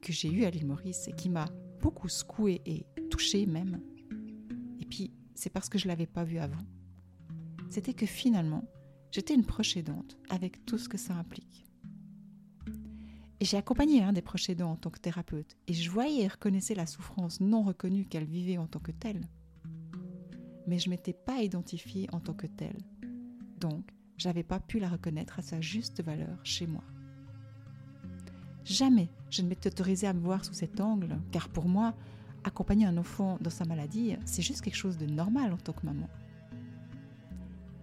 que 0.00 0.12
j'ai 0.12 0.30
eue 0.30 0.44
à 0.44 0.50
l'île 0.50 0.66
Maurice 0.66 1.06
et 1.08 1.12
qui 1.12 1.28
m'a 1.28 1.46
beaucoup 1.80 2.08
secouée 2.08 2.60
et 2.66 2.86
touchée 3.10 3.46
même, 3.46 3.80
et 4.80 4.86
puis 4.86 5.12
c'est 5.44 5.50
parce 5.50 5.68
que 5.68 5.76
je 5.76 5.84
ne 5.84 5.90
l'avais 5.90 6.06
pas 6.06 6.24
vue 6.24 6.38
avant, 6.38 6.64
c'était 7.68 7.92
que 7.92 8.06
finalement, 8.06 8.64
j'étais 9.10 9.34
une 9.34 9.44
proche 9.44 9.76
aidante 9.76 10.16
avec 10.30 10.64
tout 10.64 10.78
ce 10.78 10.88
que 10.88 10.96
ça 10.96 11.14
implique. 11.14 11.66
Et 13.40 13.44
j'ai 13.44 13.58
accompagné 13.58 14.02
un 14.02 14.14
des 14.14 14.22
proches 14.22 14.48
aidants 14.48 14.72
en 14.72 14.76
tant 14.76 14.88
que 14.88 14.98
thérapeute, 14.98 15.58
et 15.66 15.74
je 15.74 15.90
voyais 15.90 16.22
et 16.22 16.28
reconnaissais 16.28 16.74
la 16.74 16.86
souffrance 16.86 17.42
non 17.42 17.62
reconnue 17.62 18.06
qu'elle 18.06 18.24
vivait 18.24 18.56
en 18.56 18.66
tant 18.66 18.80
que 18.80 18.90
telle 18.90 19.28
mais 20.66 20.78
je 20.78 20.88
ne 20.88 20.94
m'étais 20.94 21.12
pas 21.12 21.42
identifiée 21.42 22.08
en 22.12 22.20
tant 22.20 22.32
que 22.32 22.46
telle. 22.46 22.78
Donc, 23.60 23.90
j'avais 24.16 24.42
pas 24.42 24.60
pu 24.60 24.78
la 24.78 24.88
reconnaître 24.88 25.38
à 25.38 25.42
sa 25.42 25.60
juste 25.60 26.02
valeur 26.02 26.38
chez 26.42 26.66
moi. 26.66 26.84
Jamais 28.64 29.10
je 29.28 29.42
ne 29.42 29.48
m'étais 29.48 29.68
autorisée 29.68 30.06
à 30.06 30.14
me 30.14 30.20
voir 30.20 30.42
sous 30.42 30.54
cet 30.54 30.80
angle, 30.80 31.20
car 31.32 31.50
pour 31.50 31.68
moi, 31.68 31.94
accompagner 32.44 32.86
un 32.86 32.96
enfant 32.96 33.38
dans 33.40 33.50
sa 33.50 33.64
maladie, 33.64 34.16
c'est 34.24 34.42
juste 34.42 34.60
quelque 34.60 34.76
chose 34.76 34.98
de 34.98 35.06
normal 35.06 35.52
en 35.52 35.56
tant 35.56 35.72
que 35.72 35.84
maman. 35.84 36.08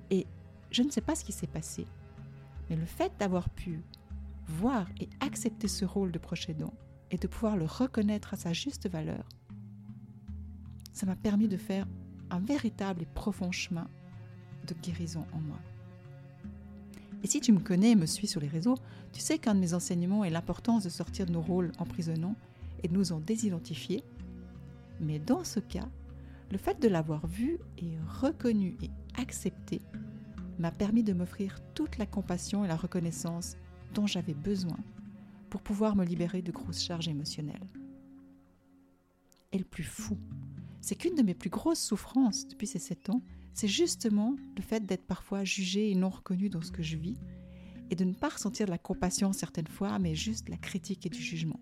Et 0.09 0.27
je 0.71 0.83
ne 0.83 0.89
sais 0.89 1.01
pas 1.01 1.15
ce 1.15 1.25
qui 1.25 1.31
s'est 1.31 1.47
passé, 1.47 1.85
mais 2.69 2.75
le 2.75 2.85
fait 2.85 3.11
d'avoir 3.19 3.49
pu 3.49 3.81
voir 4.47 4.87
et 4.99 5.09
accepter 5.19 5.67
ce 5.67 5.85
rôle 5.85 6.11
de 6.11 6.19
proche 6.19 6.49
aidant 6.49 6.73
et 7.09 7.17
de 7.17 7.27
pouvoir 7.27 7.57
le 7.57 7.65
reconnaître 7.65 8.33
à 8.33 8.37
sa 8.37 8.53
juste 8.53 8.89
valeur, 8.89 9.27
ça 10.93 11.05
m'a 11.05 11.15
permis 11.15 11.47
de 11.47 11.57
faire 11.57 11.87
un 12.29 12.39
véritable 12.39 13.01
et 13.01 13.05
profond 13.05 13.51
chemin 13.51 13.87
de 14.67 14.73
guérison 14.81 15.25
en 15.33 15.39
moi. 15.39 15.59
Et 17.23 17.27
si 17.27 17.39
tu 17.39 17.51
me 17.51 17.59
connais 17.59 17.91
et 17.91 17.95
me 17.95 18.05
suis 18.05 18.27
sur 18.27 18.41
les 18.41 18.47
réseaux, 18.47 18.77
tu 19.13 19.19
sais 19.19 19.37
qu'un 19.37 19.53
de 19.53 19.59
mes 19.59 19.73
enseignements 19.73 20.23
est 20.23 20.29
l'importance 20.29 20.83
de 20.83 20.89
sortir 20.89 21.25
de 21.25 21.31
nos 21.31 21.41
rôles 21.41 21.71
emprisonnants 21.77 22.35
et 22.83 22.87
de 22.87 22.93
nous 22.93 23.11
en 23.11 23.19
désidentifier. 23.19 24.03
Mais 25.01 25.19
dans 25.19 25.43
ce 25.43 25.59
cas, 25.59 25.89
le 26.51 26.57
fait 26.57 26.79
de 26.79 26.87
l'avoir 26.87 27.25
vu 27.27 27.57
et 27.77 27.97
reconnu 28.21 28.77
et 28.81 28.91
accepté 29.19 29.81
m'a 30.59 30.71
permis 30.71 31.03
de 31.03 31.13
m'offrir 31.13 31.57
toute 31.73 31.97
la 31.97 32.05
compassion 32.05 32.63
et 32.63 32.67
la 32.67 32.75
reconnaissance 32.75 33.57
dont 33.95 34.05
j'avais 34.05 34.35
besoin 34.35 34.77
pour 35.49 35.61
pouvoir 35.61 35.95
me 35.95 36.05
libérer 36.05 36.41
de 36.41 36.51
grosses 36.51 36.83
charges 36.83 37.07
émotionnelles. 37.07 37.67
Et 39.51 39.57
le 39.57 39.65
plus 39.65 39.83
fou, 39.83 40.17
c'est 40.81 40.95
qu'une 40.95 41.15
de 41.15 41.23
mes 41.23 41.33
plus 41.33 41.49
grosses 41.49 41.83
souffrances 41.83 42.47
depuis 42.47 42.67
ces 42.67 42.79
sept 42.79 43.09
ans, 43.09 43.21
c'est 43.53 43.67
justement 43.67 44.35
le 44.55 44.61
fait 44.61 44.85
d'être 44.85 45.05
parfois 45.05 45.43
jugée 45.43 45.91
et 45.91 45.95
non 45.95 46.09
reconnue 46.09 46.49
dans 46.49 46.61
ce 46.61 46.71
que 46.71 46.83
je 46.83 46.95
vis, 46.95 47.17
et 47.89 47.95
de 47.95 48.05
ne 48.05 48.13
pas 48.13 48.29
ressentir 48.29 48.67
de 48.67 48.71
la 48.71 48.77
compassion 48.77 49.33
certaines 49.33 49.67
fois, 49.67 49.99
mais 49.99 50.15
juste 50.15 50.47
la 50.47 50.57
critique 50.57 51.05
et 51.05 51.09
du 51.09 51.21
jugement. 51.21 51.59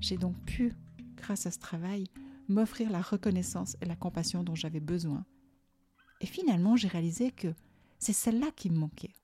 J'ai 0.00 0.16
donc 0.16 0.36
pu, 0.44 0.72
grâce 1.30 1.46
à 1.46 1.52
ce 1.52 1.60
travail, 1.60 2.08
m'offrir 2.48 2.90
la 2.90 3.00
reconnaissance 3.00 3.76
et 3.80 3.84
la 3.84 3.94
compassion 3.94 4.42
dont 4.42 4.56
j'avais 4.56 4.80
besoin. 4.80 5.24
Et 6.20 6.26
finalement, 6.26 6.74
j'ai 6.74 6.88
réalisé 6.88 7.30
que 7.30 7.54
c'est 8.00 8.12
celle-là 8.12 8.48
qui 8.56 8.68
me 8.68 8.76
manquait, 8.76 9.14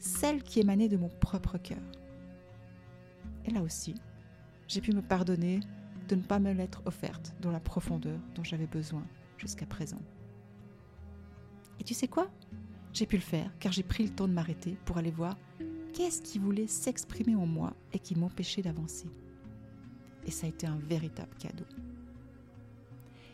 celle 0.00 0.42
qui 0.42 0.58
émanait 0.58 0.88
de 0.88 0.96
mon 0.96 1.08
propre 1.08 1.56
cœur. 1.56 1.78
Et 3.44 3.52
là 3.52 3.62
aussi, 3.62 3.94
j'ai 4.66 4.80
pu 4.80 4.90
me 4.90 5.02
pardonner 5.02 5.60
de 6.08 6.16
ne 6.16 6.22
pas 6.22 6.40
me 6.40 6.50
l'être 6.50 6.82
offerte 6.84 7.36
dans 7.40 7.52
la 7.52 7.60
profondeur 7.60 8.18
dont 8.34 8.42
j'avais 8.42 8.66
besoin 8.66 9.06
jusqu'à 9.38 9.66
présent. 9.66 10.02
Et 11.78 11.84
tu 11.84 11.94
sais 11.94 12.08
quoi? 12.08 12.28
J'ai 12.92 13.06
pu 13.06 13.14
le 13.14 13.22
faire 13.22 13.56
car 13.60 13.70
j'ai 13.70 13.84
pris 13.84 14.02
le 14.02 14.10
temps 14.10 14.26
de 14.26 14.32
m'arrêter 14.32 14.76
pour 14.84 14.98
aller 14.98 15.12
voir 15.12 15.38
qu'est-ce 15.92 16.22
qui 16.22 16.40
voulait 16.40 16.66
s'exprimer 16.66 17.36
en 17.36 17.46
moi 17.46 17.72
et 17.92 18.00
qui 18.00 18.16
m'empêchait 18.16 18.62
d'avancer. 18.62 19.06
Et 20.26 20.30
ça 20.30 20.46
a 20.46 20.50
été 20.50 20.66
un 20.66 20.76
véritable 20.76 21.34
cadeau. 21.38 21.64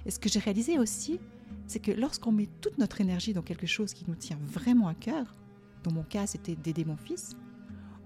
Et 0.07 0.11
ce 0.11 0.19
que 0.19 0.29
j'ai 0.29 0.41
réalisé 0.41 0.79
aussi, 0.79 1.19
c'est 1.67 1.81
que 1.81 1.93
lorsqu'on 1.93 2.33
met 2.33 2.49
toute 2.61 2.79
notre 2.79 3.01
énergie 3.01 3.33
dans 3.33 3.43
quelque 3.43 3.67
chose 3.67 3.95
qui 3.95 4.05
nous 4.09 4.15
tient 4.15 4.39
vraiment 4.43 4.89
à 4.89 4.95
cœur, 4.95 5.35
dans 5.83 5.93
mon 5.93 6.03
cas 6.03 6.27
c'était 6.27 6.57
d'aider 6.57 6.85
mon 6.85 6.97
fils, 6.97 7.37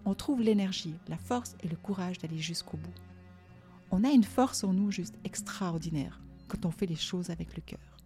on 0.04 0.14
trouve 0.14 0.40
l'énergie, 0.40 0.94
la 1.08 1.18
force 1.18 1.56
et 1.62 1.68
le 1.68 1.76
courage 1.76 2.18
d'aller 2.18 2.38
jusqu'au 2.38 2.76
bout. 2.76 2.94
On 3.90 4.04
a 4.04 4.10
une 4.10 4.24
force 4.24 4.62
en 4.64 4.72
nous 4.72 4.90
juste 4.90 5.16
extraordinaire 5.24 6.20
quand 6.48 6.64
on 6.64 6.70
fait 6.70 6.86
les 6.86 6.96
choses 6.96 7.30
avec 7.30 7.56
le 7.56 7.62
cœur. 7.62 7.96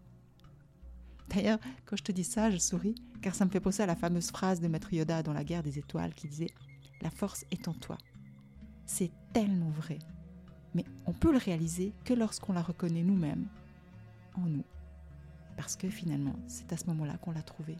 D'ailleurs, 1.29 1.59
quand 1.85 1.97
je 1.97 2.03
te 2.03 2.13
dis 2.13 2.25
ça, 2.25 2.51
je 2.51 2.57
souris, 2.57 2.95
car 3.23 3.35
ça 3.35 3.45
me 3.45 3.51
fait 3.51 3.61
penser 3.61 3.83
à 3.83 3.87
la 3.87 3.97
fameuse 3.97 4.31
phrase 4.31 4.61
de 4.61 4.69
Maître 4.69 4.93
Yoda 4.93 5.23
dans 5.23 5.33
La 5.33 5.45
guerre 5.45 5.63
des 5.63 5.79
étoiles 5.79 6.15
qui 6.15 6.27
disait⁇ 6.27 6.47
La 7.03 7.11
force 7.11 7.45
est 7.51 7.69
en 7.69 7.75
toi⁇ 7.75 7.97
C'est 8.87 9.13
tellement 9.33 9.71
vrai, 9.71 9.99
mais 10.75 10.85
on 11.07 11.13
peut 11.13 11.33
le 11.33 11.39
réaliser 11.39 11.93
que 12.05 12.15
lorsqu'on 12.15 12.53
la 12.53 12.63
reconnaît 12.63 13.03
nous-mêmes, 13.03 13.47
en 14.35 14.47
nous. 14.47 14.65
Parce 15.57 15.77
que 15.77 15.89
finalement, 15.89 16.37
c'est 16.47 16.73
à 16.73 16.77
ce 16.77 16.87
moment-là 16.87 17.19
qu'on 17.19 17.33
l'a 17.33 17.43
trouvée. 17.43 17.77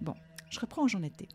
Bon, 0.00 0.14
je 0.48 0.58
reprends 0.58 0.84
où 0.84 0.88
j'en 0.88 1.02
étais. 1.02 1.28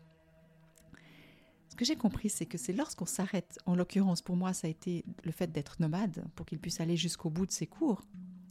Ce 1.68 1.76
que 1.76 1.84
j'ai 1.84 1.96
compris, 1.96 2.30
c'est 2.30 2.46
que 2.46 2.58
c'est 2.58 2.72
lorsqu'on 2.72 3.06
s'arrête, 3.06 3.58
en 3.66 3.74
l'occurrence 3.74 4.22
pour 4.22 4.36
moi 4.36 4.54
ça 4.54 4.66
a 4.66 4.70
été 4.70 5.04
le 5.24 5.30
fait 5.30 5.52
d'être 5.52 5.76
nomade, 5.78 6.24
pour 6.34 6.46
qu'il 6.46 6.58
puisse 6.58 6.80
aller 6.80 6.96
jusqu'au 6.96 7.30
bout 7.30 7.46
de 7.46 7.52
ses 7.52 7.66
cours. 7.66 8.02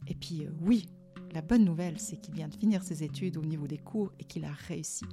Et 0.06 0.14
puis 0.14 0.46
euh, 0.46 0.50
oui, 0.60 0.88
la 1.32 1.42
bonne 1.42 1.64
nouvelle, 1.64 1.98
c'est 1.98 2.16
qu'il 2.16 2.34
vient 2.34 2.48
de 2.48 2.54
finir 2.54 2.82
ses 2.82 3.02
études 3.02 3.36
au 3.36 3.42
niveau 3.42 3.66
des 3.66 3.78
cours 3.78 4.12
et 4.18 4.24
qu'il 4.24 4.44
a 4.44 4.52
réussi. 4.52 5.04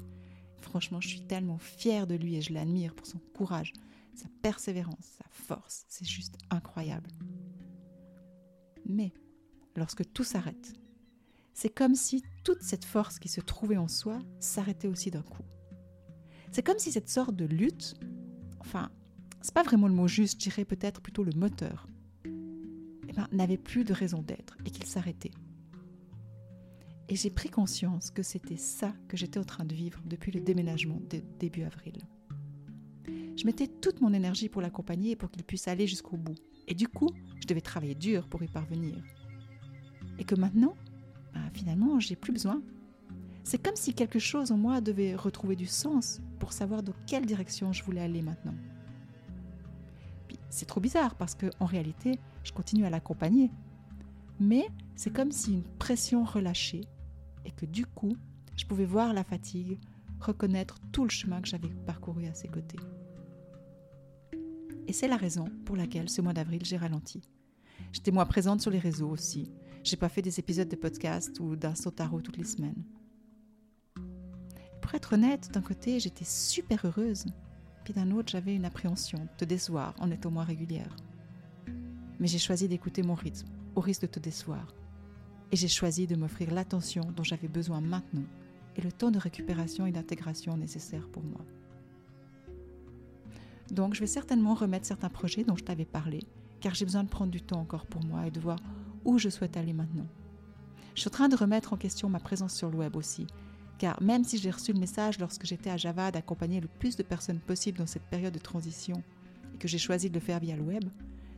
Franchement, 0.61 1.01
je 1.01 1.07
suis 1.07 1.21
tellement 1.21 1.57
fière 1.57 2.07
de 2.07 2.15
lui 2.15 2.35
et 2.35 2.41
je 2.41 2.53
l'admire 2.53 2.93
pour 2.93 3.05
son 3.05 3.19
courage, 3.35 3.73
sa 4.17 4.27
persévérance, 4.41 5.05
sa 5.17 5.25
force. 5.29 5.85
C'est 5.89 6.07
juste 6.07 6.37
incroyable. 6.49 7.09
Mais 8.85 9.13
lorsque 9.75 10.11
tout 10.13 10.23
s'arrête, 10.23 10.73
c'est 11.53 11.69
comme 11.69 11.95
si 11.95 12.23
toute 12.43 12.61
cette 12.61 12.85
force 12.85 13.19
qui 13.19 13.29
se 13.29 13.41
trouvait 13.41 13.77
en 13.77 13.87
soi 13.87 14.19
s'arrêtait 14.39 14.87
aussi 14.87 15.11
d'un 15.11 15.21
coup. 15.21 15.43
C'est 16.51 16.63
comme 16.63 16.79
si 16.79 16.91
cette 16.91 17.09
sorte 17.09 17.35
de 17.35 17.45
lutte, 17.45 17.95
enfin, 18.59 18.91
c'est 19.41 19.53
pas 19.53 19.63
vraiment 19.63 19.87
le 19.87 19.93
mot 19.93 20.07
juste, 20.07 20.35
je 20.35 20.49
dirais 20.49 20.65
peut-être 20.65 21.01
plutôt 21.01 21.23
le 21.23 21.31
moteur, 21.33 21.87
eh 22.25 23.13
ben, 23.13 23.27
n'avait 23.31 23.57
plus 23.57 23.83
de 23.83 23.93
raison 23.93 24.21
d'être 24.21 24.57
et 24.65 24.71
qu'il 24.71 24.85
s'arrêtait. 24.85 25.31
Et 27.09 27.15
j'ai 27.15 27.29
pris 27.29 27.49
conscience 27.49 28.09
que 28.11 28.23
c'était 28.23 28.57
ça 28.57 28.93
que 29.07 29.17
j'étais 29.17 29.39
en 29.39 29.43
train 29.43 29.65
de 29.65 29.75
vivre 29.75 30.01
depuis 30.05 30.31
le 30.31 30.41
déménagement 30.41 30.99
de 31.09 31.21
début 31.39 31.63
avril. 31.63 31.97
Je 33.35 33.45
mettais 33.45 33.67
toute 33.67 34.01
mon 34.01 34.13
énergie 34.13 34.49
pour 34.49 34.61
l'accompagner 34.61 35.11
et 35.11 35.15
pour 35.15 35.31
qu'il 35.31 35.43
puisse 35.43 35.67
aller 35.67 35.87
jusqu'au 35.87 36.17
bout. 36.17 36.35
Et 36.67 36.75
du 36.75 36.87
coup, 36.87 37.09
je 37.41 37.47
devais 37.47 37.61
travailler 37.61 37.95
dur 37.95 38.27
pour 38.27 38.43
y 38.43 38.47
parvenir. 38.47 38.95
Et 40.19 40.23
que 40.23 40.35
maintenant, 40.35 40.75
ben, 41.33 41.49
finalement, 41.53 41.99
j'ai 41.99 42.15
plus 42.15 42.31
besoin. 42.31 42.61
C'est 43.43 43.61
comme 43.61 43.75
si 43.75 43.93
quelque 43.93 44.19
chose 44.19 44.51
en 44.51 44.57
moi 44.57 44.79
devait 44.79 45.15
retrouver 45.15 45.55
du 45.55 45.65
sens 45.65 46.21
pour 46.39 46.53
savoir 46.53 46.83
dans 46.83 46.93
quelle 47.07 47.25
direction 47.25 47.73
je 47.73 47.83
voulais 47.83 48.01
aller 48.01 48.21
maintenant. 48.21 48.55
C'est 50.49 50.67
trop 50.67 50.79
bizarre 50.79 51.15
parce 51.15 51.35
qu'en 51.35 51.65
réalité, 51.65 52.19
je 52.43 52.51
continue 52.51 52.85
à 52.85 52.89
l'accompagner. 52.89 53.49
Mais 54.39 54.67
c'est 54.95 55.11
comme 55.11 55.31
si 55.31 55.53
une 55.53 55.63
pression 55.63 56.23
relâchait 56.23 56.85
et 57.45 57.51
que 57.51 57.65
du 57.65 57.85
coup, 57.85 58.15
je 58.55 58.65
pouvais 58.65 58.85
voir 58.85 59.13
la 59.13 59.23
fatigue, 59.23 59.79
reconnaître 60.19 60.79
tout 60.91 61.03
le 61.03 61.09
chemin 61.09 61.41
que 61.41 61.47
j'avais 61.47 61.69
parcouru 61.85 62.27
à 62.27 62.33
ses 62.33 62.47
côtés. 62.47 62.77
Et 64.87 64.93
c'est 64.93 65.07
la 65.07 65.17
raison 65.17 65.45
pour 65.65 65.75
laquelle 65.75 66.09
ce 66.09 66.21
mois 66.21 66.33
d'avril, 66.33 66.61
j'ai 66.63 66.77
ralenti. 66.77 67.21
J'étais 67.91 68.11
moins 68.11 68.25
présente 68.25 68.61
sur 68.61 68.71
les 68.71 68.79
réseaux 68.79 69.09
aussi. 69.09 69.51
J'ai 69.83 69.97
pas 69.97 70.09
fait 70.09 70.21
des 70.21 70.39
épisodes 70.39 70.69
de 70.69 70.75
podcast 70.75 71.39
ou 71.39 71.55
d'un 71.55 71.73
tarot 71.73 72.21
toutes 72.21 72.37
les 72.37 72.43
semaines 72.43 72.83
pour 74.93 74.97
être 74.97 75.13
honnête, 75.13 75.49
d'un 75.51 75.61
côté, 75.61 75.99
j'étais 75.99 76.23
super 76.23 76.85
heureuse, 76.85 77.25
puis 77.83 77.95
d'un 77.95 78.11
autre, 78.11 78.31
j'avais 78.31 78.53
une 78.53 78.65
appréhension 78.65 79.17
de 79.17 79.37
te 79.37 79.43
décevoir 79.43 79.95
en 79.97 80.11
étant 80.11 80.29
moins 80.29 80.43
régulière. 80.43 80.95
Mais 82.19 82.27
j'ai 82.27 82.37
choisi 82.37 82.67
d'écouter 82.67 83.01
mon 83.01 83.15
rythme, 83.15 83.47
au 83.75 83.81
risque 83.81 84.03
de 84.03 84.07
te 84.07 84.19
décevoir. 84.19 84.71
Et 85.51 85.55
j'ai 85.55 85.67
choisi 85.67 86.05
de 86.05 86.15
m'offrir 86.15 86.53
l'attention 86.53 87.01
dont 87.15 87.23
j'avais 87.23 87.47
besoin 87.47 87.81
maintenant 87.81 88.25
et 88.75 88.81
le 88.81 88.91
temps 88.91 89.09
de 89.09 89.17
récupération 89.17 89.87
et 89.87 89.91
d'intégration 89.91 90.57
nécessaire 90.57 91.07
pour 91.07 91.23
moi. 91.23 91.41
Donc, 93.71 93.93
je 93.93 93.99
vais 93.99 94.07
certainement 94.07 94.53
remettre 94.53 94.85
certains 94.85 95.09
projets 95.09 95.43
dont 95.43 95.55
je 95.55 95.63
t'avais 95.63 95.85
parlé, 95.85 96.19
car 96.59 96.75
j'ai 96.75 96.85
besoin 96.85 97.03
de 97.03 97.09
prendre 97.09 97.31
du 97.31 97.41
temps 97.41 97.59
encore 97.59 97.85
pour 97.85 98.03
moi 98.03 98.27
et 98.27 98.31
de 98.31 98.39
voir 98.39 98.59
où 99.05 99.17
je 99.17 99.29
souhaite 99.29 99.57
aller 99.57 99.73
maintenant. 99.73 100.07
Je 100.95 101.01
suis 101.01 101.07
en 101.07 101.11
train 101.11 101.29
de 101.29 101.35
remettre 101.35 101.73
en 101.73 101.77
question 101.77 102.09
ma 102.09 102.19
présence 102.19 102.55
sur 102.55 102.69
le 102.69 102.77
web 102.77 102.95
aussi, 102.95 103.25
car 103.79 104.01
même 104.01 104.23
si 104.23 104.37
j'ai 104.37 104.51
reçu 104.51 104.73
le 104.73 104.79
message 104.79 105.19
lorsque 105.19 105.45
j'étais 105.45 105.69
à 105.69 105.77
Java 105.77 106.11
d'accompagner 106.11 106.61
le 106.61 106.67
plus 106.67 106.95
de 106.95 107.03
personnes 107.03 107.39
possible 107.39 107.79
dans 107.79 107.87
cette 107.87 108.03
période 108.03 108.33
de 108.33 108.39
transition 108.39 109.01
et 109.53 109.57
que 109.57 109.67
j'ai 109.67 109.79
choisi 109.79 110.09
de 110.09 110.13
le 110.13 110.19
faire 110.19 110.39
via 110.39 110.55
le 110.55 110.61
web, 110.61 110.85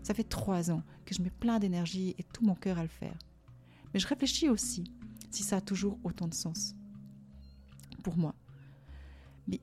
ça 0.03 0.13
fait 0.13 0.23
trois 0.23 0.69
ans 0.71 0.83
que 1.05 1.15
je 1.15 1.21
mets 1.21 1.31
plein 1.31 1.57
d'énergie 1.57 2.15
et 2.17 2.23
tout 2.23 2.43
mon 2.43 2.53
cœur 2.53 2.77
à 2.77 2.83
le 2.83 2.89
faire. 2.89 3.17
Mais 3.93 3.99
je 3.99 4.07
réfléchis 4.07 4.49
aussi 4.49 4.83
si 5.31 5.43
ça 5.43 5.57
a 5.57 5.61
toujours 5.61 5.97
autant 6.03 6.27
de 6.27 6.33
sens. 6.33 6.75
Pour 8.03 8.17
moi. 8.17 8.35
Mais 9.47 9.59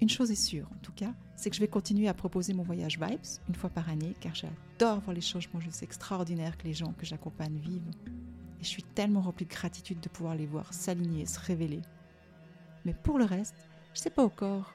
une 0.00 0.10
chose 0.10 0.30
est 0.30 0.34
sûre, 0.34 0.68
en 0.74 0.78
tout 0.82 0.92
cas, 0.92 1.14
c'est 1.36 1.50
que 1.50 1.56
je 1.56 1.60
vais 1.60 1.68
continuer 1.68 2.08
à 2.08 2.14
proposer 2.14 2.54
mon 2.54 2.62
voyage 2.62 2.98
Vibes 2.98 3.20
une 3.48 3.54
fois 3.54 3.70
par 3.70 3.88
année, 3.88 4.14
car 4.20 4.34
j'adore 4.34 5.00
voir 5.00 5.14
les 5.14 5.20
changements 5.20 5.60
juste 5.60 5.82
extraordinaires 5.82 6.56
que 6.56 6.64
les 6.64 6.74
gens 6.74 6.92
que 6.92 7.06
j'accompagne 7.06 7.58
vivent. 7.58 7.90
Et 8.60 8.64
je 8.64 8.68
suis 8.68 8.82
tellement 8.82 9.20
remplie 9.20 9.46
de 9.46 9.50
gratitude 9.50 10.00
de 10.00 10.08
pouvoir 10.08 10.34
les 10.34 10.46
voir 10.46 10.72
s'aligner 10.72 11.26
se 11.26 11.38
révéler 11.38 11.82
mais 12.86 12.94
pour 12.94 13.18
le 13.18 13.24
reste, 13.24 13.68
je 13.92 13.98
ne 13.98 14.02
sais 14.04 14.10
pas 14.10 14.24
encore. 14.24 14.72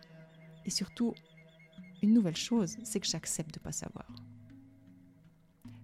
Et 0.65 0.69
surtout, 0.69 1.15
une 2.03 2.13
nouvelle 2.13 2.35
chose, 2.35 2.75
c'est 2.83 2.99
que 2.99 3.07
j'accepte 3.07 3.53
de 3.53 3.59
ne 3.59 3.63
pas 3.63 3.71
savoir. 3.71 4.05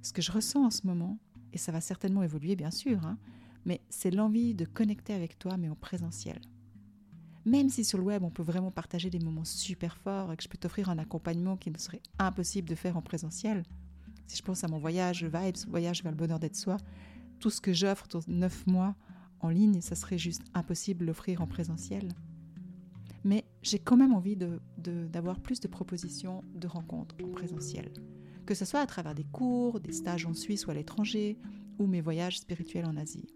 Ce 0.01 0.12
que 0.12 0.22
je 0.22 0.34
ressens 0.34 0.65
en 0.65 0.69
ce 0.69 0.86
moment, 0.86 1.17
et 1.53 1.57
ça 1.57 1.72
va 1.72 1.79
certainement 1.79 2.24
évoluer 2.24 2.57
bien 2.57 2.69
sûr, 2.69 3.03
hein, 3.05 3.17
mais 3.65 3.79
c'est 3.89 4.12
l'envie 4.12 4.53
de 4.53 4.65
connecter 4.65 5.13
avec 5.13 5.39
toi, 5.39 5.55
mais 5.55 5.69
en 5.69 5.75
présentiel. 5.75 6.41
Même 7.47 7.69
si 7.69 7.85
sur 7.85 7.97
le 7.97 8.03
web, 8.03 8.25
on 8.25 8.29
peut 8.29 8.43
vraiment 8.43 8.71
partager 8.71 9.09
des 9.09 9.19
moments 9.19 9.45
super 9.45 9.95
forts 9.95 10.33
et 10.33 10.35
que 10.35 10.43
je 10.43 10.49
peux 10.49 10.57
t'offrir 10.57 10.89
un 10.89 10.97
accompagnement 10.97 11.55
qui 11.55 11.71
me 11.71 11.77
serait 11.77 12.01
impossible 12.19 12.67
de 12.67 12.75
faire 12.75 12.97
en 12.97 13.01
présentiel. 13.01 13.63
Si 14.27 14.35
je 14.35 14.43
pense 14.43 14.65
à 14.65 14.67
mon 14.67 14.79
voyage 14.79 15.23
Vibes, 15.23 15.55
voyage 15.69 16.03
vers 16.03 16.11
le 16.11 16.17
bonheur 16.17 16.39
d'être 16.39 16.57
soi, 16.57 16.75
tout 17.39 17.49
ce 17.49 17.61
que 17.61 17.71
j'offre 17.71 18.05
dans 18.09 18.19
neuf 18.27 18.67
mois 18.67 18.95
en 19.39 19.47
ligne, 19.47 19.79
ça 19.79 19.95
serait 19.95 20.17
juste 20.17 20.41
impossible 20.53 20.99
de 20.99 21.05
l'offrir 21.05 21.41
en 21.41 21.47
présentiel. 21.47 22.09
Mais 23.23 23.45
j'ai 23.61 23.79
quand 23.79 23.95
même 23.95 24.13
envie 24.13 24.35
d'avoir 24.77 25.39
plus 25.39 25.61
de 25.61 25.69
propositions 25.69 26.43
de 26.53 26.67
rencontres 26.67 27.15
en 27.23 27.29
présentiel. 27.29 27.93
Que 28.45 28.55
ce 28.55 28.65
soit 28.65 28.81
à 28.81 28.87
travers 28.87 29.15
des 29.15 29.23
cours, 29.23 29.79
des 29.79 29.93
stages 29.93 30.25
en 30.25 30.33
Suisse 30.33 30.67
ou 30.67 30.71
à 30.71 30.73
l'étranger, 30.73 31.37
ou 31.79 31.87
mes 31.87 32.01
voyages 32.01 32.39
spirituels 32.39 32.85
en 32.85 32.97
Asie. 32.97 33.29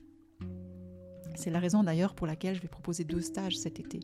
C'est 1.35 1.49
la 1.49 1.59
raison 1.59 1.83
d'ailleurs 1.83 2.13
pour 2.13 2.27
laquelle 2.27 2.55
je 2.55 2.61
vais 2.61 2.67
proposer 2.67 3.03
deux 3.03 3.21
stages 3.21 3.57
cet 3.57 3.79
été. 3.79 3.99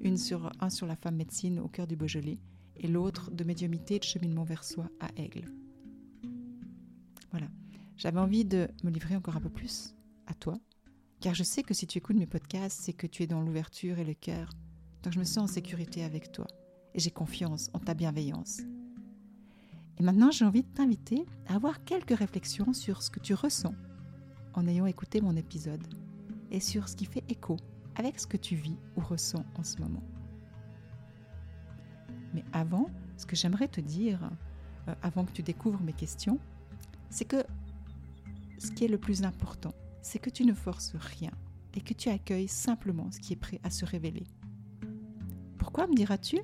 Une 0.00 0.16
sur, 0.16 0.50
un 0.60 0.70
sur 0.70 0.86
la 0.86 0.96
femme 0.96 1.16
médecine 1.16 1.60
au 1.60 1.68
cœur 1.68 1.86
du 1.86 1.96
Beaujolais 1.96 2.38
et 2.76 2.88
l'autre 2.88 3.30
de 3.30 3.44
médiumité 3.44 3.98
de 3.98 4.04
cheminement 4.04 4.44
vers 4.44 4.64
soi 4.64 4.90
à 5.00 5.08
Aigle. 5.16 5.46
Voilà. 7.30 7.46
J'avais 7.96 8.18
envie 8.18 8.44
de 8.44 8.68
me 8.82 8.90
livrer 8.90 9.16
encore 9.16 9.36
un 9.36 9.40
peu 9.40 9.50
plus 9.50 9.94
à 10.26 10.34
toi, 10.34 10.58
car 11.20 11.34
je 11.34 11.44
sais 11.44 11.62
que 11.62 11.74
si 11.74 11.86
tu 11.86 11.98
écoutes 11.98 12.16
mes 12.16 12.26
podcasts, 12.26 12.80
c'est 12.80 12.92
que 12.92 13.06
tu 13.06 13.22
es 13.22 13.26
dans 13.26 13.40
l'ouverture 13.40 13.98
et 13.98 14.04
le 14.04 14.14
cœur. 14.14 14.50
Donc 15.02 15.12
je 15.12 15.18
me 15.18 15.24
sens 15.24 15.50
en 15.50 15.52
sécurité 15.52 16.02
avec 16.02 16.32
toi 16.32 16.46
et 16.94 16.98
j'ai 16.98 17.10
confiance 17.10 17.70
en 17.72 17.78
ta 17.78 17.94
bienveillance. 17.94 18.62
Et 19.98 20.02
maintenant, 20.02 20.32
j'ai 20.32 20.44
envie 20.44 20.64
de 20.64 20.68
t'inviter 20.68 21.24
à 21.46 21.54
avoir 21.54 21.84
quelques 21.84 22.16
réflexions 22.18 22.72
sur 22.72 23.02
ce 23.02 23.10
que 23.10 23.20
tu 23.20 23.34
ressens 23.34 23.74
en 24.54 24.66
ayant 24.66 24.86
écouté 24.86 25.20
mon 25.20 25.36
épisode 25.36 25.82
et 26.54 26.60
sur 26.60 26.88
ce 26.88 26.94
qui 26.94 27.04
fait 27.04 27.24
écho 27.28 27.56
avec 27.96 28.18
ce 28.20 28.28
que 28.28 28.36
tu 28.36 28.54
vis 28.54 28.78
ou 28.96 29.00
ressens 29.00 29.44
en 29.56 29.64
ce 29.64 29.78
moment. 29.78 30.02
Mais 32.32 32.44
avant, 32.52 32.88
ce 33.16 33.26
que 33.26 33.34
j'aimerais 33.34 33.66
te 33.66 33.80
dire, 33.80 34.30
euh, 34.88 34.94
avant 35.02 35.24
que 35.24 35.32
tu 35.32 35.42
découvres 35.42 35.82
mes 35.82 35.92
questions, 35.92 36.38
c'est 37.10 37.24
que 37.24 37.44
ce 38.58 38.70
qui 38.70 38.84
est 38.84 38.88
le 38.88 38.98
plus 38.98 39.24
important, 39.24 39.74
c'est 40.00 40.20
que 40.20 40.30
tu 40.30 40.44
ne 40.44 40.54
forces 40.54 40.94
rien 40.94 41.32
et 41.74 41.80
que 41.80 41.92
tu 41.92 42.08
accueilles 42.08 42.48
simplement 42.48 43.10
ce 43.10 43.18
qui 43.18 43.32
est 43.32 43.36
prêt 43.36 43.60
à 43.64 43.70
se 43.70 43.84
révéler. 43.84 44.24
Pourquoi 45.58 45.88
me 45.88 45.94
diras-tu? 45.94 46.38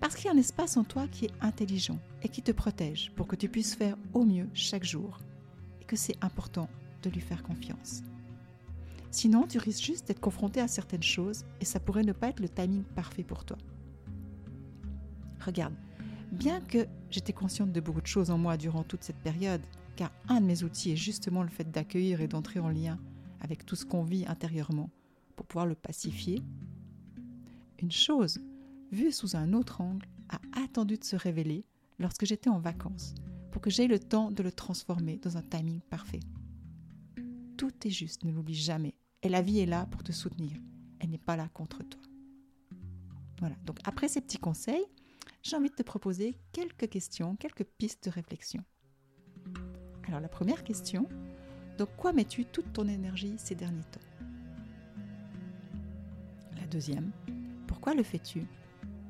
Parce 0.00 0.16
qu'il 0.16 0.26
y 0.26 0.28
a 0.28 0.32
un 0.32 0.38
espace 0.38 0.78
en 0.78 0.84
toi 0.84 1.06
qui 1.08 1.26
est 1.26 1.34
intelligent 1.42 1.98
et 2.22 2.30
qui 2.30 2.40
te 2.40 2.52
protège 2.52 3.12
pour 3.16 3.26
que 3.26 3.36
tu 3.36 3.50
puisses 3.50 3.74
faire 3.74 3.98
au 4.14 4.24
mieux 4.24 4.48
chaque 4.54 4.84
jour 4.84 5.18
et 5.82 5.84
que 5.84 5.96
c'est 5.96 6.16
important 6.24 6.70
de 7.02 7.10
lui 7.10 7.20
faire 7.20 7.42
confiance. 7.42 8.02
Sinon, 9.10 9.46
tu 9.46 9.58
risques 9.58 9.84
juste 9.84 10.06
d'être 10.06 10.20
confronté 10.20 10.60
à 10.60 10.68
certaines 10.68 11.02
choses 11.02 11.44
et 11.60 11.64
ça 11.64 11.80
pourrait 11.80 12.04
ne 12.04 12.12
pas 12.12 12.28
être 12.28 12.40
le 12.40 12.48
timing 12.48 12.84
parfait 12.84 13.24
pour 13.24 13.44
toi. 13.44 13.58
Regarde, 15.44 15.74
bien 16.30 16.60
que 16.60 16.86
j'étais 17.10 17.32
consciente 17.32 17.72
de 17.72 17.80
beaucoup 17.80 18.00
de 18.00 18.06
choses 18.06 18.30
en 18.30 18.38
moi 18.38 18.56
durant 18.56 18.84
toute 18.84 19.02
cette 19.02 19.20
période, 19.22 19.62
car 19.96 20.12
un 20.28 20.40
de 20.40 20.46
mes 20.46 20.62
outils 20.62 20.92
est 20.92 20.96
justement 20.96 21.42
le 21.42 21.48
fait 21.48 21.70
d'accueillir 21.70 22.20
et 22.20 22.28
d'entrer 22.28 22.60
en 22.60 22.68
lien 22.68 22.98
avec 23.40 23.66
tout 23.66 23.74
ce 23.74 23.84
qu'on 23.84 24.04
vit 24.04 24.26
intérieurement 24.26 24.90
pour 25.34 25.46
pouvoir 25.46 25.66
le 25.66 25.74
pacifier, 25.74 26.42
une 27.80 27.90
chose, 27.90 28.40
vue 28.92 29.10
sous 29.10 29.36
un 29.36 29.54
autre 29.54 29.80
angle, 29.80 30.06
a 30.28 30.38
attendu 30.62 30.98
de 30.98 31.04
se 31.04 31.16
révéler 31.16 31.64
lorsque 31.98 32.26
j'étais 32.26 32.50
en 32.50 32.58
vacances, 32.58 33.14
pour 33.50 33.62
que 33.62 33.70
j'aie 33.70 33.88
le 33.88 33.98
temps 33.98 34.30
de 34.30 34.42
le 34.42 34.52
transformer 34.52 35.18
dans 35.18 35.36
un 35.36 35.42
timing 35.42 35.80
parfait. 35.80 36.20
Tout 37.56 37.72
est 37.84 37.90
juste, 37.90 38.24
ne 38.24 38.32
l'oublie 38.32 38.54
jamais. 38.54 38.94
Et 39.22 39.28
la 39.28 39.42
vie 39.42 39.60
est 39.60 39.66
là 39.66 39.86
pour 39.86 40.02
te 40.02 40.12
soutenir. 40.12 40.56
Elle 40.98 41.10
n'est 41.10 41.18
pas 41.18 41.36
là 41.36 41.48
contre 41.52 41.82
toi. 41.82 42.00
Voilà, 43.38 43.56
donc 43.64 43.78
après 43.84 44.08
ces 44.08 44.20
petits 44.20 44.38
conseils, 44.38 44.84
j'ai 45.42 45.56
envie 45.56 45.70
de 45.70 45.74
te 45.74 45.82
proposer 45.82 46.38
quelques 46.52 46.88
questions, 46.88 47.36
quelques 47.36 47.64
pistes 47.64 48.04
de 48.04 48.10
réflexion. 48.10 48.62
Alors 50.06 50.20
la 50.20 50.28
première 50.28 50.64
question, 50.64 51.08
donc 51.78 51.88
quoi 51.96 52.12
mets-tu 52.12 52.44
toute 52.44 52.72
ton 52.72 52.88
énergie 52.88 53.34
ces 53.38 53.54
derniers 53.54 53.84
temps? 53.84 54.00
La 56.56 56.66
deuxième, 56.66 57.10
pourquoi 57.66 57.94
le 57.94 58.02
fais-tu? 58.02 58.46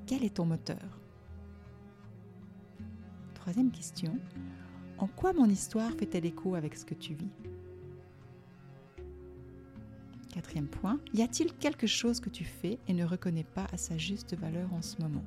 Quel 0.06 0.24
est 0.24 0.36
ton 0.36 0.44
moteur? 0.44 1.00
Troisième 3.34 3.72
question, 3.72 4.18
en 4.98 5.06
quoi 5.06 5.32
mon 5.32 5.46
histoire 5.46 5.90
fait-elle 5.92 6.26
écho 6.26 6.54
avec 6.54 6.76
ce 6.76 6.84
que 6.84 6.94
tu 6.94 7.14
vis? 7.14 7.30
Quatrième 10.50 10.66
point, 10.66 10.98
y 11.14 11.22
a-t-il 11.22 11.52
quelque 11.52 11.86
chose 11.86 12.18
que 12.18 12.28
tu 12.28 12.44
fais 12.44 12.80
et 12.88 12.92
ne 12.92 13.04
reconnais 13.04 13.44
pas 13.44 13.68
à 13.72 13.76
sa 13.76 13.96
juste 13.96 14.34
valeur 14.34 14.74
en 14.74 14.82
ce 14.82 15.00
moment? 15.00 15.22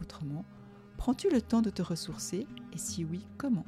Autrement, 0.00 0.44
prends-tu 0.98 1.28
le 1.28 1.42
temps 1.42 1.62
de 1.62 1.70
te 1.70 1.82
ressourcer 1.82 2.46
et 2.72 2.78
si 2.78 3.04
oui, 3.04 3.26
comment? 3.38 3.66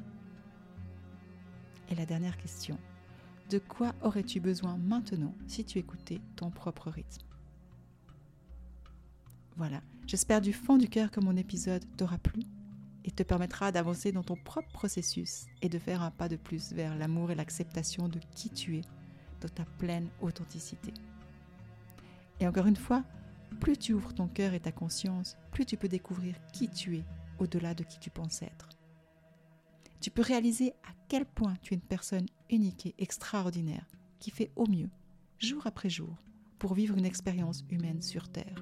Et 1.89 1.95
la 1.95 2.05
dernière 2.05 2.37
question, 2.37 2.79
de 3.49 3.59
quoi 3.59 3.93
aurais-tu 4.03 4.39
besoin 4.39 4.77
maintenant 4.77 5.35
si 5.45 5.65
tu 5.65 5.77
écoutais 5.77 6.21
ton 6.37 6.49
propre 6.49 6.89
rythme? 6.89 7.25
Voilà, 9.57 9.81
j'espère 10.07 10.39
du 10.39 10.53
fond 10.53 10.77
du 10.77 10.87
cœur 10.87 11.11
que 11.11 11.19
mon 11.19 11.35
épisode 11.35 11.83
t'aura 11.97 12.17
plu 12.17 12.43
et 13.05 13.11
te 13.11 13.23
permettra 13.23 13.71
d'avancer 13.71 14.11
dans 14.11 14.23
ton 14.23 14.35
propre 14.35 14.71
processus 14.71 15.45
et 15.61 15.69
de 15.69 15.79
faire 15.79 16.01
un 16.01 16.11
pas 16.11 16.29
de 16.29 16.35
plus 16.35 16.73
vers 16.73 16.95
l'amour 16.97 17.31
et 17.31 17.35
l'acceptation 17.35 18.07
de 18.07 18.19
qui 18.35 18.49
tu 18.49 18.77
es, 18.77 18.81
de 19.41 19.47
ta 19.47 19.65
pleine 19.77 20.09
authenticité. 20.21 20.93
Et 22.39 22.47
encore 22.47 22.67
une 22.67 22.75
fois, 22.75 23.03
plus 23.59 23.77
tu 23.77 23.93
ouvres 23.93 24.13
ton 24.13 24.27
cœur 24.27 24.53
et 24.53 24.59
ta 24.59 24.71
conscience, 24.71 25.37
plus 25.51 25.65
tu 25.65 25.77
peux 25.77 25.87
découvrir 25.87 26.35
qui 26.53 26.69
tu 26.69 26.97
es 26.97 27.03
au-delà 27.39 27.73
de 27.73 27.83
qui 27.83 27.99
tu 27.99 28.09
penses 28.09 28.41
être. 28.41 28.69
Tu 30.01 30.11
peux 30.11 30.21
réaliser 30.21 30.71
à 30.83 30.93
quel 31.09 31.25
point 31.25 31.55
tu 31.61 31.73
es 31.73 31.77
une 31.77 31.81
personne 31.81 32.27
unique 32.49 32.85
et 32.85 32.95
extraordinaire 32.99 33.85
qui 34.19 34.31
fait 34.31 34.51
au 34.55 34.65
mieux, 34.67 34.89
jour 35.39 35.65
après 35.65 35.89
jour, 35.89 36.15
pour 36.57 36.73
vivre 36.73 36.97
une 36.97 37.05
expérience 37.05 37.63
humaine 37.69 38.01
sur 38.01 38.29
Terre. 38.29 38.61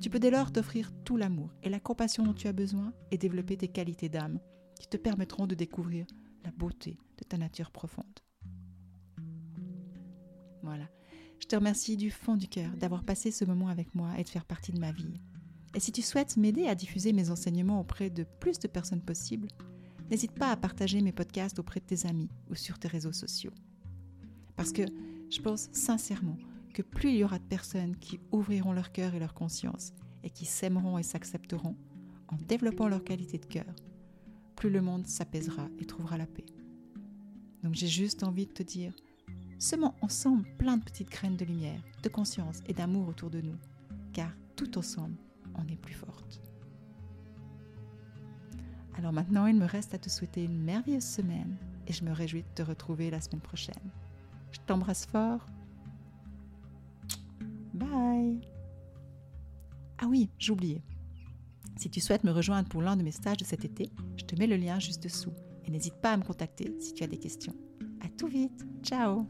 Tu 0.00 0.10
peux 0.10 0.18
dès 0.18 0.30
lors 0.30 0.52
t'offrir 0.52 0.92
tout 1.04 1.16
l'amour 1.16 1.54
et 1.62 1.68
la 1.68 1.80
compassion 1.80 2.24
dont 2.24 2.34
tu 2.34 2.48
as 2.48 2.52
besoin 2.52 2.92
et 3.10 3.18
développer 3.18 3.56
tes 3.56 3.68
qualités 3.68 4.08
d'âme 4.08 4.38
qui 4.78 4.88
te 4.88 4.96
permettront 4.96 5.46
de 5.46 5.54
découvrir 5.54 6.06
la 6.44 6.50
beauté 6.50 6.98
de 7.18 7.24
ta 7.24 7.38
nature 7.38 7.70
profonde. 7.70 8.20
Voilà. 10.62 10.88
Je 11.40 11.46
te 11.46 11.56
remercie 11.56 11.96
du 11.96 12.10
fond 12.10 12.36
du 12.36 12.48
cœur 12.48 12.70
d'avoir 12.76 13.04
passé 13.04 13.30
ce 13.30 13.44
moment 13.44 13.68
avec 13.68 13.94
moi 13.94 14.18
et 14.18 14.24
de 14.24 14.28
faire 14.28 14.44
partie 14.44 14.72
de 14.72 14.80
ma 14.80 14.92
vie. 14.92 15.20
Et 15.74 15.80
si 15.80 15.92
tu 15.92 16.02
souhaites 16.02 16.36
m'aider 16.36 16.66
à 16.66 16.74
diffuser 16.74 17.12
mes 17.12 17.30
enseignements 17.30 17.80
auprès 17.80 18.10
de 18.10 18.24
plus 18.24 18.58
de 18.58 18.68
personnes 18.68 19.02
possibles, 19.02 19.48
n'hésite 20.10 20.32
pas 20.32 20.50
à 20.50 20.56
partager 20.56 21.00
mes 21.02 21.12
podcasts 21.12 21.58
auprès 21.58 21.80
de 21.80 21.86
tes 21.86 22.06
amis 22.06 22.30
ou 22.50 22.54
sur 22.54 22.78
tes 22.78 22.88
réseaux 22.88 23.12
sociaux. 23.12 23.52
Parce 24.56 24.72
que 24.72 24.82
je 25.30 25.40
pense 25.40 25.68
sincèrement 25.72 26.38
que 26.76 26.82
plus 26.82 27.08
il 27.08 27.16
y 27.16 27.24
aura 27.24 27.38
de 27.38 27.44
personnes 27.44 27.96
qui 27.96 28.20
ouvriront 28.32 28.74
leur 28.74 28.92
cœur 28.92 29.14
et 29.14 29.18
leur 29.18 29.32
conscience 29.32 29.94
et 30.22 30.28
qui 30.28 30.44
s'aimeront 30.44 30.98
et 30.98 31.02
s'accepteront 31.02 31.74
en 32.28 32.36
développant 32.36 32.86
leur 32.86 33.02
qualité 33.02 33.38
de 33.38 33.46
cœur, 33.46 33.74
plus 34.56 34.68
le 34.68 34.82
monde 34.82 35.06
s'apaisera 35.06 35.68
et 35.78 35.86
trouvera 35.86 36.18
la 36.18 36.26
paix. 36.26 36.44
Donc 37.62 37.72
j'ai 37.72 37.86
juste 37.86 38.24
envie 38.24 38.44
de 38.44 38.52
te 38.52 38.62
dire, 38.62 38.92
semons 39.58 39.94
ensemble 40.02 40.46
plein 40.58 40.76
de 40.76 40.84
petites 40.84 41.08
graines 41.08 41.38
de 41.38 41.46
lumière, 41.46 41.80
de 42.02 42.10
conscience 42.10 42.60
et 42.66 42.74
d'amour 42.74 43.08
autour 43.08 43.30
de 43.30 43.40
nous, 43.40 43.56
car 44.12 44.30
tout 44.54 44.76
ensemble, 44.76 45.16
on 45.54 45.66
est 45.72 45.80
plus 45.80 45.94
forte. 45.94 46.42
Alors 48.98 49.14
maintenant, 49.14 49.46
il 49.46 49.56
me 49.56 49.64
reste 49.64 49.94
à 49.94 49.98
te 49.98 50.10
souhaiter 50.10 50.44
une 50.44 50.62
merveilleuse 50.62 51.04
semaine 51.04 51.56
et 51.86 51.94
je 51.94 52.04
me 52.04 52.12
réjouis 52.12 52.42
de 52.42 52.54
te 52.54 52.62
retrouver 52.62 53.08
la 53.08 53.22
semaine 53.22 53.40
prochaine. 53.40 53.90
Je 54.52 54.60
t'embrasse 54.66 55.06
fort 55.06 55.46
Ah 59.98 60.06
oui, 60.08 60.28
j'oubliais. 60.38 60.82
Si 61.76 61.90
tu 61.90 62.00
souhaites 62.00 62.24
me 62.24 62.30
rejoindre 62.30 62.68
pour 62.68 62.82
l'un 62.82 62.96
de 62.96 63.02
mes 63.02 63.10
stages 63.10 63.38
de 63.38 63.44
cet 63.44 63.64
été, 63.64 63.90
je 64.16 64.24
te 64.24 64.36
mets 64.36 64.46
le 64.46 64.56
lien 64.56 64.78
juste 64.78 65.02
dessous. 65.02 65.32
Et 65.64 65.70
n'hésite 65.70 65.96
pas 66.00 66.12
à 66.12 66.16
me 66.16 66.22
contacter 66.22 66.74
si 66.80 66.94
tu 66.94 67.02
as 67.02 67.06
des 67.06 67.18
questions. 67.18 67.54
À 68.04 68.08
tout 68.08 68.28
vite. 68.28 68.64
Ciao 68.82 69.26